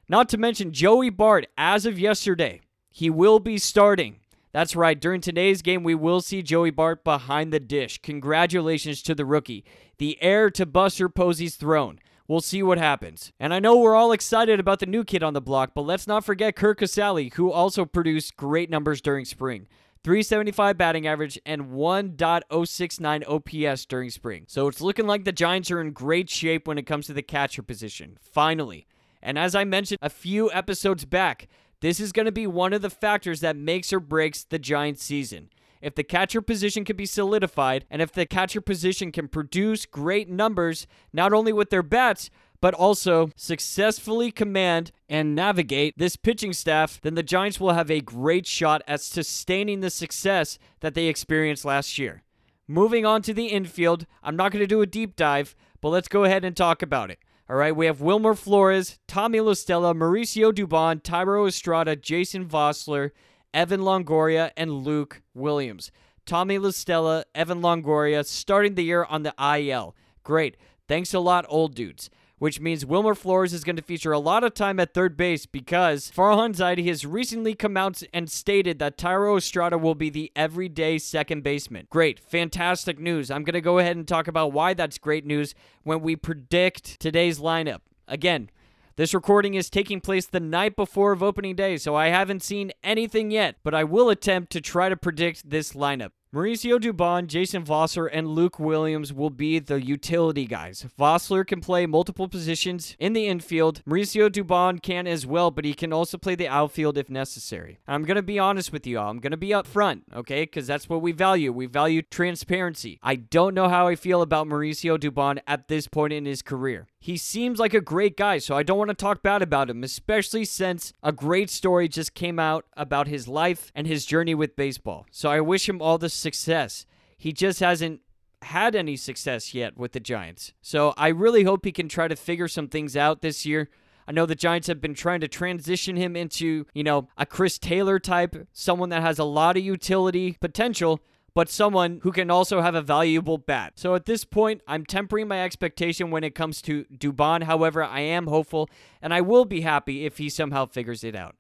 Not 0.08 0.28
to 0.30 0.38
mention 0.38 0.72
Joey 0.72 1.10
Bart, 1.10 1.46
as 1.56 1.86
of 1.86 1.98
yesterday, 1.98 2.60
he 2.90 3.10
will 3.10 3.38
be 3.38 3.58
starting. 3.58 4.16
That's 4.52 4.74
right, 4.74 5.00
during 5.00 5.20
today's 5.20 5.62
game, 5.62 5.84
we 5.84 5.94
will 5.94 6.20
see 6.20 6.42
Joey 6.42 6.70
Bart 6.70 7.04
behind 7.04 7.52
the 7.52 7.60
dish. 7.60 8.02
Congratulations 8.02 9.02
to 9.02 9.14
the 9.14 9.24
rookie, 9.24 9.64
the 9.98 10.20
heir 10.20 10.50
to 10.50 10.66
Buster 10.66 11.08
Posey's 11.08 11.54
throne. 11.54 12.00
We'll 12.26 12.40
see 12.40 12.62
what 12.62 12.78
happens. 12.78 13.32
And 13.38 13.54
I 13.54 13.58
know 13.58 13.76
we're 13.76 13.94
all 13.94 14.12
excited 14.12 14.58
about 14.58 14.80
the 14.80 14.86
new 14.86 15.04
kid 15.04 15.22
on 15.22 15.34
the 15.34 15.40
block, 15.40 15.72
but 15.74 15.82
let's 15.82 16.06
not 16.06 16.24
forget 16.24 16.56
Curt 16.56 16.78
Casali, 16.80 17.32
who 17.34 17.50
also 17.50 17.84
produced 17.84 18.36
great 18.36 18.70
numbers 18.70 19.00
during 19.00 19.24
spring. 19.24 19.66
375 20.02 20.78
batting 20.78 21.06
average 21.06 21.38
and 21.44 21.66
1.069 21.70 23.28
OPS 23.28 23.84
during 23.84 24.10
spring. 24.10 24.44
So 24.48 24.66
it's 24.66 24.80
looking 24.80 25.06
like 25.06 25.24
the 25.24 25.32
Giants 25.32 25.70
are 25.70 25.80
in 25.80 25.92
great 25.92 26.30
shape 26.30 26.66
when 26.66 26.78
it 26.78 26.86
comes 26.86 27.06
to 27.06 27.12
the 27.12 27.22
catcher 27.22 27.62
position. 27.62 28.16
Finally. 28.20 28.86
And 29.22 29.38
as 29.38 29.54
I 29.54 29.64
mentioned 29.64 29.98
a 30.00 30.08
few 30.08 30.50
episodes 30.52 31.04
back, 31.04 31.48
this 31.80 32.00
is 32.00 32.12
going 32.12 32.26
to 32.26 32.32
be 32.32 32.46
one 32.46 32.72
of 32.72 32.82
the 32.82 32.90
factors 32.90 33.40
that 33.40 33.56
makes 33.56 33.92
or 33.92 34.00
breaks 34.00 34.44
the 34.44 34.58
Giants 34.58 35.04
season. 35.04 35.50
If 35.82 35.94
the 35.94 36.04
catcher 36.04 36.42
position 36.42 36.84
can 36.84 36.96
be 36.96 37.06
solidified, 37.06 37.86
and 37.90 38.02
if 38.02 38.12
the 38.12 38.26
catcher 38.26 38.60
position 38.60 39.12
can 39.12 39.28
produce 39.28 39.86
great 39.86 40.28
numbers, 40.28 40.86
not 41.12 41.32
only 41.32 41.52
with 41.52 41.70
their 41.70 41.82
bats, 41.82 42.30
but 42.60 42.74
also 42.74 43.30
successfully 43.36 44.30
command 44.30 44.92
and 45.08 45.34
navigate 45.34 45.96
this 45.96 46.16
pitching 46.16 46.52
staff, 46.52 47.00
then 47.00 47.14
the 47.14 47.22
Giants 47.22 47.58
will 47.58 47.72
have 47.72 47.90
a 47.90 48.00
great 48.00 48.46
shot 48.46 48.82
at 48.86 49.00
sustaining 49.00 49.80
the 49.80 49.90
success 49.90 50.58
that 50.80 50.94
they 50.94 51.06
experienced 51.06 51.64
last 51.64 51.98
year. 51.98 52.22
Moving 52.68 53.06
on 53.06 53.22
to 53.22 53.34
the 53.34 53.46
infield, 53.46 54.06
I'm 54.22 54.36
not 54.36 54.52
going 54.52 54.62
to 54.62 54.66
do 54.66 54.82
a 54.82 54.86
deep 54.86 55.16
dive, 55.16 55.56
but 55.80 55.88
let's 55.88 56.08
go 56.08 56.24
ahead 56.24 56.44
and 56.44 56.56
talk 56.56 56.82
about 56.82 57.10
it. 57.10 57.18
All 57.48 57.56
right, 57.56 57.74
we 57.74 57.86
have 57.86 58.00
Wilmer 58.00 58.34
Flores, 58.34 59.00
Tommy 59.08 59.40
La 59.40 59.54
Stella, 59.54 59.92
Mauricio 59.92 60.52
Dubon, 60.52 61.02
Thairo 61.02 61.48
Estrada, 61.48 61.96
Jason 61.96 62.46
Vosler, 62.46 63.10
Evan 63.52 63.80
Longoria, 63.80 64.52
and 64.56 64.70
Luke 64.70 65.22
Williams. 65.34 65.90
Tommy 66.26 66.58
La 66.58 66.70
Stella, 66.70 67.24
Evan 67.34 67.60
Longoria 67.60 68.24
starting 68.24 68.76
the 68.76 68.84
year 68.84 69.02
on 69.02 69.24
the 69.24 69.34
IL. 69.40 69.96
Great. 70.22 70.56
Thanks 70.86 71.12
a 71.12 71.18
lot, 71.18 71.44
old 71.48 71.74
dudes 71.74 72.08
which 72.40 72.58
means 72.58 72.86
Wilmer 72.86 73.14
Flores 73.14 73.52
is 73.52 73.64
going 73.64 73.76
to 73.76 73.82
feature 73.82 74.12
a 74.12 74.18
lot 74.18 74.42
of 74.42 74.54
time 74.54 74.80
at 74.80 74.94
third 74.94 75.14
base 75.14 75.44
because 75.44 76.10
Farhan 76.10 76.56
Zaidi 76.56 76.86
has 76.86 77.04
recently 77.04 77.54
come 77.54 77.76
out 77.76 78.02
and 78.14 78.30
stated 78.30 78.78
that 78.78 78.96
Thairo 78.96 79.36
Estrada 79.36 79.76
will 79.76 79.94
be 79.94 80.08
the 80.08 80.32
everyday 80.34 80.96
second 80.96 81.42
baseman. 81.42 81.86
Great, 81.90 82.18
fantastic 82.18 82.98
news. 82.98 83.30
I'm 83.30 83.44
going 83.44 83.52
to 83.52 83.60
go 83.60 83.78
ahead 83.78 83.94
and 83.94 84.08
talk 84.08 84.26
about 84.26 84.54
why 84.54 84.72
that's 84.72 84.96
great 84.96 85.26
news 85.26 85.54
when 85.82 86.00
we 86.00 86.16
predict 86.16 86.98
today's 86.98 87.38
lineup. 87.38 87.80
Again, 88.08 88.48
this 88.96 89.12
recording 89.12 89.52
is 89.52 89.68
taking 89.68 90.00
place 90.00 90.24
the 90.24 90.40
night 90.40 90.76
before 90.76 91.12
of 91.12 91.22
opening 91.22 91.56
day, 91.56 91.76
so 91.76 91.94
I 91.94 92.08
haven't 92.08 92.42
seen 92.42 92.72
anything 92.82 93.30
yet, 93.30 93.56
but 93.62 93.74
I 93.74 93.84
will 93.84 94.08
attempt 94.08 94.50
to 94.52 94.62
try 94.62 94.88
to 94.88 94.96
predict 94.96 95.50
this 95.50 95.74
lineup. 95.74 96.12
Mauricio 96.32 96.78
Dubon, 96.78 97.26
Jason 97.26 97.64
Vosler, 97.64 98.08
and 98.12 98.28
Luke 98.28 98.60
Williams 98.60 99.12
will 99.12 99.30
be 99.30 99.58
the 99.58 99.84
utility 99.84 100.46
guys. 100.46 100.86
Vosler 100.96 101.44
can 101.44 101.60
play 101.60 101.86
multiple 101.86 102.28
positions 102.28 102.94
in 103.00 103.14
the 103.14 103.26
infield. 103.26 103.82
Mauricio 103.84 104.30
Dubon 104.30 104.80
can 104.80 105.08
as 105.08 105.26
well, 105.26 105.50
but 105.50 105.64
he 105.64 105.74
can 105.74 105.92
also 105.92 106.18
play 106.18 106.36
the 106.36 106.46
outfield 106.46 106.96
if 106.96 107.10
necessary. 107.10 107.80
I'm 107.88 108.04
going 108.04 108.14
to 108.14 108.22
be 108.22 108.38
honest 108.38 108.72
with 108.72 108.86
you 108.86 109.00
all. 109.00 109.10
I'm 109.10 109.18
going 109.18 109.32
to 109.32 109.36
be 109.36 109.48
upfront, 109.48 110.02
okay? 110.14 110.42
Because 110.42 110.68
that's 110.68 110.88
what 110.88 111.02
we 111.02 111.10
value. 111.10 111.52
We 111.52 111.66
value 111.66 112.00
transparency. 112.00 113.00
I 113.02 113.16
don't 113.16 113.52
know 113.52 113.68
how 113.68 113.88
I 113.88 113.96
feel 113.96 114.22
about 114.22 114.46
Mauricio 114.46 114.96
Dubon 114.98 115.40
at 115.48 115.66
this 115.66 115.88
point 115.88 116.12
in 116.12 116.26
his 116.26 116.42
career. 116.42 116.86
He 117.02 117.16
seems 117.16 117.58
like 117.58 117.72
a 117.72 117.80
great 117.80 118.14
guy, 118.14 118.36
so 118.36 118.54
I 118.54 118.62
don't 118.62 118.76
want 118.76 118.90
to 118.90 118.94
talk 118.94 119.22
bad 119.22 119.40
about 119.40 119.70
him, 119.70 119.82
especially 119.82 120.44
since 120.44 120.92
a 121.02 121.12
great 121.12 121.48
story 121.48 121.88
just 121.88 122.14
came 122.14 122.38
out 122.38 122.66
about 122.76 123.08
his 123.08 123.26
life 123.26 123.72
and 123.74 123.86
his 123.86 124.04
journey 124.04 124.34
with 124.34 124.54
baseball. 124.54 125.06
So 125.10 125.30
I 125.30 125.40
wish 125.40 125.66
him 125.66 125.80
all 125.80 125.96
the 125.96 126.10
success. 126.10 126.84
He 127.16 127.32
just 127.32 127.60
hasn't 127.60 128.02
had 128.42 128.76
any 128.76 128.96
success 128.96 129.54
yet 129.54 129.78
with 129.78 129.92
the 129.92 130.00
Giants. 130.00 130.52
So 130.60 130.92
I 130.98 131.08
really 131.08 131.44
hope 131.44 131.64
he 131.64 131.72
can 131.72 131.88
try 131.88 132.06
to 132.06 132.16
figure 132.16 132.48
some 132.48 132.68
things 132.68 132.98
out 132.98 133.22
this 133.22 133.46
year. 133.46 133.70
I 134.06 134.12
know 134.12 134.26
the 134.26 134.34
Giants 134.34 134.68
have 134.68 134.80
been 134.80 134.94
trying 134.94 135.20
to 135.20 135.28
transition 135.28 135.96
him 135.96 136.16
into, 136.16 136.66
you 136.74 136.82
know, 136.82 137.08
a 137.16 137.24
Chris 137.24 137.58
Taylor 137.58 137.98
type, 137.98 138.46
someone 138.52 138.90
that 138.90 139.02
has 139.02 139.18
a 139.18 139.24
lot 139.24 139.56
of 139.56 139.62
utility 139.62 140.36
potential, 140.38 141.00
but 141.34 141.48
someone 141.48 142.00
who 142.02 142.12
can 142.12 142.30
also 142.30 142.60
have 142.60 142.74
a 142.74 142.82
valuable 142.82 143.38
bat. 143.38 143.74
So 143.76 143.94
at 143.94 144.06
this 144.06 144.24
point, 144.24 144.62
I'm 144.66 144.84
tempering 144.84 145.28
my 145.28 145.42
expectation 145.42 146.10
when 146.10 146.24
it 146.24 146.34
comes 146.34 146.60
to 146.62 146.84
Dubon. 146.84 147.44
However, 147.44 147.82
I 147.82 148.00
am 148.00 148.26
hopeful, 148.26 148.68
and 149.00 149.14
I 149.14 149.20
will 149.20 149.44
be 149.44 149.60
happy 149.60 150.04
if 150.06 150.18
he 150.18 150.28
somehow 150.28 150.66
figures 150.66 151.04
it 151.04 151.14
out. 151.14 151.36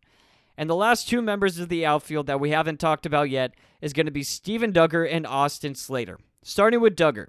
And 0.56 0.68
the 0.68 0.76
last 0.76 1.08
two 1.08 1.22
members 1.22 1.58
of 1.58 1.68
the 1.68 1.86
outfield 1.86 2.26
that 2.26 2.40
we 2.40 2.50
haven't 2.50 2.80
talked 2.80 3.06
about 3.06 3.30
yet 3.30 3.54
is 3.80 3.92
going 3.92 4.06
to 4.06 4.12
be 4.12 4.22
Steven 4.22 4.72
Duggar 4.72 5.10
and 5.10 5.26
Austin 5.26 5.74
Slater. 5.74 6.18
Starting 6.42 6.80
with 6.80 6.96
Duggar. 6.96 7.28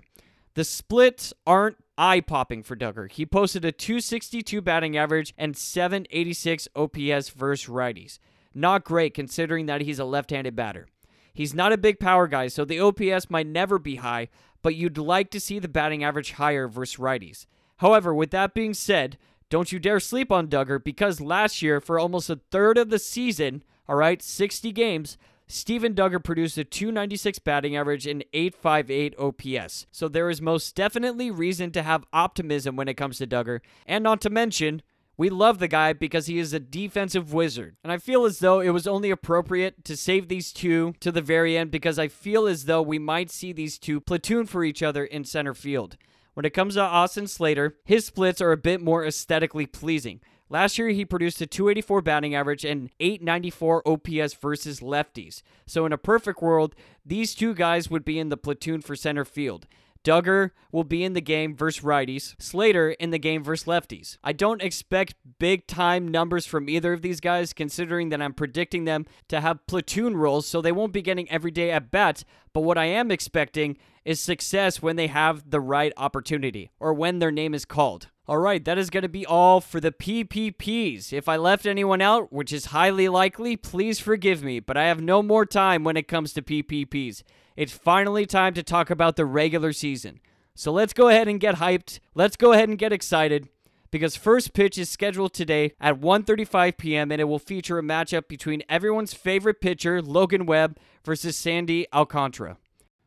The 0.53 0.65
splits 0.65 1.33
aren't 1.47 1.77
eye 1.97 2.19
popping 2.19 2.61
for 2.61 2.75
Duggar. 2.75 3.09
He 3.09 3.25
posted 3.25 3.63
a 3.63 3.71
262 3.71 4.61
batting 4.61 4.97
average 4.97 5.33
and 5.37 5.55
786 5.55 6.67
OPS 6.75 7.29
versus 7.29 7.69
righties. 7.69 8.19
Not 8.53 8.83
great 8.83 9.13
considering 9.13 9.67
that 9.67 9.81
he's 9.81 9.99
a 9.99 10.03
left 10.03 10.31
handed 10.31 10.55
batter. 10.55 10.87
He's 11.33 11.53
not 11.53 11.73
a 11.73 11.77
big 11.77 11.99
power 11.99 12.27
guy, 12.27 12.47
so 12.47 12.65
the 12.65 12.79
OPS 12.79 13.29
might 13.29 13.47
never 13.47 13.79
be 13.79 13.97
high, 13.97 14.29
but 14.61 14.75
you'd 14.75 14.97
like 14.97 15.29
to 15.31 15.39
see 15.39 15.59
the 15.59 15.67
batting 15.67 16.03
average 16.03 16.33
higher 16.33 16.67
versus 16.67 16.99
righties. 16.99 17.45
However, 17.77 18.13
with 18.13 18.31
that 18.31 18.53
being 18.53 18.73
said, 18.73 19.17
don't 19.49 19.71
you 19.71 19.79
dare 19.79 19.99
sleep 19.99 20.31
on 20.31 20.47
Duggar 20.47 20.83
because 20.83 21.19
last 21.19 21.61
year, 21.61 21.81
for 21.81 21.99
almost 21.99 22.29
a 22.29 22.39
third 22.51 22.77
of 22.77 22.89
the 22.89 22.99
season, 22.99 23.63
all 23.87 23.95
right, 23.95 24.21
60 24.21 24.71
games, 24.71 25.17
Steven 25.47 25.93
Duggar 25.93 26.23
produced 26.23 26.57
a 26.57 26.63
296 26.63 27.39
batting 27.39 27.75
average 27.75 28.07
and 28.07 28.23
858 28.31 29.15
OPS. 29.19 29.87
So 29.91 30.07
there 30.07 30.29
is 30.29 30.41
most 30.41 30.75
definitely 30.75 31.29
reason 31.29 31.71
to 31.71 31.83
have 31.83 32.05
optimism 32.13 32.77
when 32.77 32.87
it 32.87 32.93
comes 32.93 33.17
to 33.17 33.27
Duggar. 33.27 33.59
And 33.85 34.03
not 34.03 34.21
to 34.21 34.29
mention, 34.29 34.81
we 35.21 35.29
love 35.29 35.59
the 35.59 35.67
guy 35.67 35.93
because 35.93 36.25
he 36.25 36.39
is 36.39 36.51
a 36.51 36.59
defensive 36.59 37.31
wizard. 37.31 37.75
And 37.83 37.91
I 37.91 37.99
feel 37.99 38.25
as 38.25 38.39
though 38.39 38.59
it 38.59 38.71
was 38.71 38.87
only 38.87 39.11
appropriate 39.11 39.85
to 39.85 39.95
save 39.95 40.27
these 40.27 40.51
two 40.51 40.95
to 40.99 41.11
the 41.11 41.21
very 41.21 41.55
end 41.55 41.69
because 41.69 41.99
I 41.99 42.07
feel 42.07 42.47
as 42.47 42.65
though 42.65 42.81
we 42.81 42.97
might 42.97 43.29
see 43.29 43.53
these 43.53 43.77
two 43.77 44.01
platoon 44.01 44.47
for 44.47 44.63
each 44.63 44.81
other 44.81 45.05
in 45.05 45.23
center 45.23 45.53
field. 45.53 45.95
When 46.33 46.43
it 46.43 46.55
comes 46.55 46.73
to 46.73 46.81
Austin 46.81 47.27
Slater, 47.27 47.77
his 47.85 48.07
splits 48.07 48.41
are 48.41 48.51
a 48.51 48.57
bit 48.57 48.81
more 48.81 49.05
aesthetically 49.05 49.67
pleasing. 49.67 50.21
Last 50.49 50.79
year, 50.79 50.89
he 50.89 51.05
produced 51.05 51.39
a 51.39 51.45
284 51.45 52.01
batting 52.01 52.33
average 52.33 52.65
and 52.65 52.89
894 52.99 53.87
OPS 53.87 54.33
versus 54.33 54.79
lefties. 54.79 55.43
So, 55.67 55.85
in 55.85 55.93
a 55.93 55.99
perfect 55.99 56.41
world, 56.41 56.73
these 57.05 57.35
two 57.35 57.53
guys 57.53 57.91
would 57.91 58.03
be 58.03 58.17
in 58.17 58.29
the 58.29 58.37
platoon 58.37 58.81
for 58.81 58.95
center 58.95 59.23
field. 59.23 59.67
Duggar 60.03 60.51
will 60.71 60.83
be 60.83 61.03
in 61.03 61.13
the 61.13 61.21
game 61.21 61.55
versus 61.55 61.83
righties, 61.83 62.35
Slater 62.41 62.91
in 62.91 63.11
the 63.11 63.19
game 63.19 63.43
versus 63.43 63.67
lefties. 63.67 64.17
I 64.23 64.33
don't 64.33 64.61
expect 64.61 65.15
big 65.39 65.67
time 65.67 66.07
numbers 66.07 66.45
from 66.45 66.69
either 66.69 66.93
of 66.93 67.01
these 67.01 67.19
guys, 67.19 67.53
considering 67.53 68.09
that 68.09 68.21
I'm 68.21 68.33
predicting 68.33 68.85
them 68.85 69.05
to 69.27 69.41
have 69.41 69.65
platoon 69.67 70.17
roles, 70.17 70.47
so 70.47 70.61
they 70.61 70.71
won't 70.71 70.93
be 70.93 71.01
getting 71.01 71.29
every 71.29 71.51
day 71.51 71.71
at 71.71 71.91
bats. 71.91 72.25
But 72.53 72.61
what 72.61 72.77
I 72.77 72.85
am 72.85 73.11
expecting 73.11 73.77
is 74.03 74.19
success 74.19 74.81
when 74.81 74.95
they 74.95 75.07
have 75.07 75.49
the 75.49 75.59
right 75.59 75.93
opportunity 75.97 76.71
or 76.79 76.93
when 76.93 77.19
their 77.19 77.31
name 77.31 77.53
is 77.53 77.65
called. 77.65 78.07
All 78.27 78.37
right, 78.37 78.63
that 78.65 78.77
is 78.77 78.89
going 78.89 79.03
to 79.03 79.09
be 79.09 79.25
all 79.25 79.61
for 79.61 79.79
the 79.79 79.91
PPPs. 79.91 81.11
If 81.11 81.27
I 81.27 81.35
left 81.37 81.65
anyone 81.65 82.01
out, 82.01 82.31
which 82.31 82.53
is 82.53 82.65
highly 82.67 83.09
likely, 83.09 83.57
please 83.57 83.99
forgive 83.99 84.41
me, 84.43 84.59
but 84.59 84.77
I 84.77 84.85
have 84.85 85.01
no 85.01 85.21
more 85.21 85.45
time 85.45 85.83
when 85.83 85.97
it 85.97 86.07
comes 86.07 86.33
to 86.33 86.41
PPPs. 86.41 87.23
It's 87.55 87.71
finally 87.71 88.25
time 88.25 88.53
to 88.53 88.63
talk 88.63 88.89
about 88.89 89.15
the 89.15 89.25
regular 89.25 89.73
season. 89.73 90.19
So 90.55 90.71
let's 90.71 90.93
go 90.93 91.09
ahead 91.09 91.27
and 91.27 91.39
get 91.39 91.55
hyped. 91.55 91.99
Let's 92.15 92.35
go 92.35 92.53
ahead 92.53 92.69
and 92.69 92.77
get 92.77 92.93
excited 92.93 93.49
because 93.91 94.15
first 94.15 94.53
pitch 94.53 94.77
is 94.77 94.89
scheduled 94.89 95.33
today 95.33 95.73
at 95.79 95.99
1:35 95.99 96.77
p.m. 96.77 97.11
and 97.11 97.21
it 97.21 97.25
will 97.25 97.39
feature 97.39 97.77
a 97.77 97.83
matchup 97.83 98.27
between 98.27 98.63
everyone's 98.69 99.13
favorite 99.13 99.61
pitcher, 99.61 100.01
Logan 100.01 100.45
Webb, 100.45 100.77
versus 101.03 101.37
Sandy 101.37 101.85
Alcantara. 101.93 102.57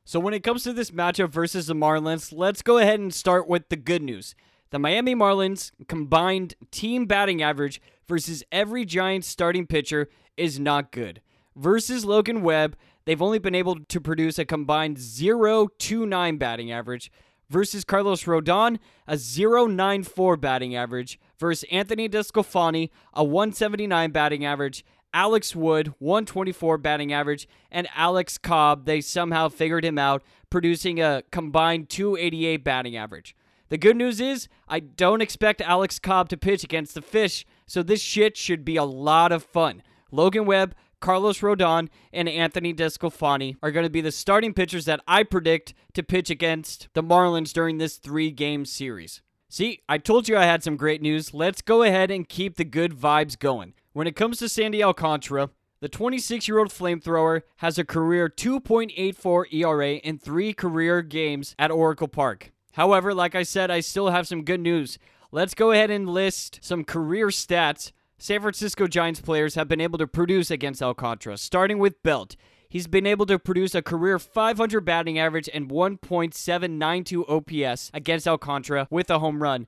So 0.04 0.20
when 0.20 0.34
it 0.34 0.42
comes 0.42 0.64
to 0.64 0.72
this 0.74 0.90
matchup 0.90 1.30
versus 1.30 1.66
the 1.66 1.74
Marlins, 1.74 2.32
let's 2.36 2.60
go 2.60 2.78
ahead 2.78 3.00
and 3.00 3.12
start 3.12 3.48
with 3.48 3.70
the 3.70 3.76
good 3.76 4.02
news. 4.02 4.34
The 4.70 4.78
Miami 4.78 5.14
Marlins 5.14 5.70
combined 5.88 6.54
team 6.70 7.06
batting 7.06 7.42
average 7.42 7.80
versus 8.06 8.44
every 8.52 8.84
Giants 8.84 9.28
starting 9.28 9.66
pitcher 9.66 10.08
is 10.36 10.58
not 10.58 10.92
good. 10.92 11.22
Versus 11.56 12.04
Logan 12.04 12.42
Webb, 12.42 12.76
they've 13.04 13.23
only 13.23 13.38
been 13.38 13.54
able 13.54 13.76
to 13.80 14.00
produce 14.00 14.38
a 14.38 14.44
combined 14.44 14.96
0.29 14.96 16.38
batting 16.38 16.73
average 16.73 17.11
versus 17.50 17.84
Carlos 17.84 18.25
Rodon, 18.25 18.78
a 19.06 19.14
0.94 19.14 20.40
batting 20.40 20.75
average 20.75 21.18
versus 21.38 21.64
Anthony 21.70 22.08
DeSclafani, 22.08 22.90
a 23.12 23.23
179 23.23 24.11
batting 24.11 24.44
average, 24.44 24.84
Alex 25.12 25.54
Wood, 25.54 25.94
124 25.99 26.78
batting 26.78 27.12
average, 27.12 27.46
and 27.70 27.87
Alex 27.94 28.37
Cobb, 28.37 28.84
they 28.84 29.00
somehow 29.00 29.49
figured 29.49 29.84
him 29.84 29.99
out, 29.99 30.25
producing 30.50 31.00
a 31.00 31.23
combined 31.30 31.88
288 31.88 32.64
batting 32.64 32.96
average. 32.96 33.37
The 33.68 33.78
good 33.78 33.96
news 33.96 34.20
is, 34.20 34.49
I 34.68 34.80
don't 34.80 35.23
expect 35.23 35.61
Alex 35.61 35.99
Cobb 35.99 36.28
to 36.30 36.37
pitch 36.37 36.64
against 36.64 36.94
the 36.94 37.02
Fish, 37.02 37.46
so 37.66 37.82
this 37.82 38.00
shit 38.00 38.37
should 38.37 38.64
be 38.64 38.76
a 38.76 38.84
lot 38.84 39.30
of 39.32 39.44
fun. 39.44 39.82
Logan 40.11 40.46
Webb, 40.46 40.75
Carlos 41.04 41.40
Rodon, 41.40 41.90
and 42.14 42.30
Anthony 42.30 42.73
DeSclafani 42.73 43.56
are 43.62 43.70
going 43.70 43.84
to 43.84 43.90
be 43.90 44.00
the 44.00 44.11
starting 44.11 44.54
pitchers 44.54 44.87
that 44.87 45.02
I 45.06 45.23
predict 45.23 45.75
to 45.92 46.02
pitch 46.02 46.30
against 46.30 46.88
the 46.94 47.02
Marlins 47.02 47.52
during 47.52 47.76
this 47.76 47.99
three 47.99 48.30
game 48.30 48.64
series. 48.64 49.20
See, 49.50 49.82
I 49.87 49.99
told 49.99 50.30
you 50.30 50.38
I 50.38 50.44
had 50.44 50.62
some 50.62 50.78
great 50.78 51.02
news. 51.02 51.34
Let's 51.34 51.61
go 51.61 51.82
ahead 51.82 52.11
and 52.11 52.26
keep 52.26 52.56
the 52.56 52.64
good 52.64 52.92
vibes 52.92 53.38
going. 53.38 53.75
When 53.92 54.06
it 54.06 54.16
comes 54.16 54.38
to 54.38 54.49
Sandy 54.49 54.82
Alcantara, 54.82 55.50
the 55.80 55.90
26 55.90 56.49
year 56.49 56.58
old 56.58 56.70
flamethrower 56.70 57.42
has 57.56 57.78
a 57.78 57.84
career 57.84 58.30
2.84 58.30 59.52
ERA 59.52 59.90
in 59.96 60.16
three 60.16 60.54
career 60.54 61.02
games 61.02 61.54
at 61.58 61.70
Oracle 61.70 62.08
Park. 62.08 62.50
However, 62.73 63.12
like 63.12 63.34
I 63.34 63.42
said, 63.42 63.70
I 63.70 63.80
still 63.80 64.08
have 64.08 64.26
some 64.26 64.42
good 64.42 64.61
news. 64.61 64.99
Let's 65.30 65.52
go 65.52 65.70
ahead 65.70 65.90
and 65.90 66.08
list 66.08 66.61
some 66.62 66.82
career 66.82 67.26
stats 67.26 67.92
San 68.24 68.40
Francisco 68.40 68.86
Giants 68.86 69.20
players 69.20 69.54
have 69.54 69.68
been 69.68 69.82
able 69.82 69.98
to 69.98 70.06
produce 70.06 70.50
against 70.50 70.82
Alcantara, 70.82 71.36
starting 71.36 71.78
with 71.78 72.02
Belt. 72.02 72.36
He's 72.66 72.86
been 72.86 73.06
able 73.06 73.26
to 73.26 73.38
produce 73.38 73.74
a 73.74 73.82
career 73.82 74.18
500 74.18 74.80
batting 74.80 75.18
average 75.18 75.50
and 75.52 75.68
1.792 75.68 77.28
OPS 77.28 77.90
against 77.92 78.26
Alcantara 78.26 78.88
with 78.90 79.10
a 79.10 79.18
home 79.18 79.42
run. 79.42 79.66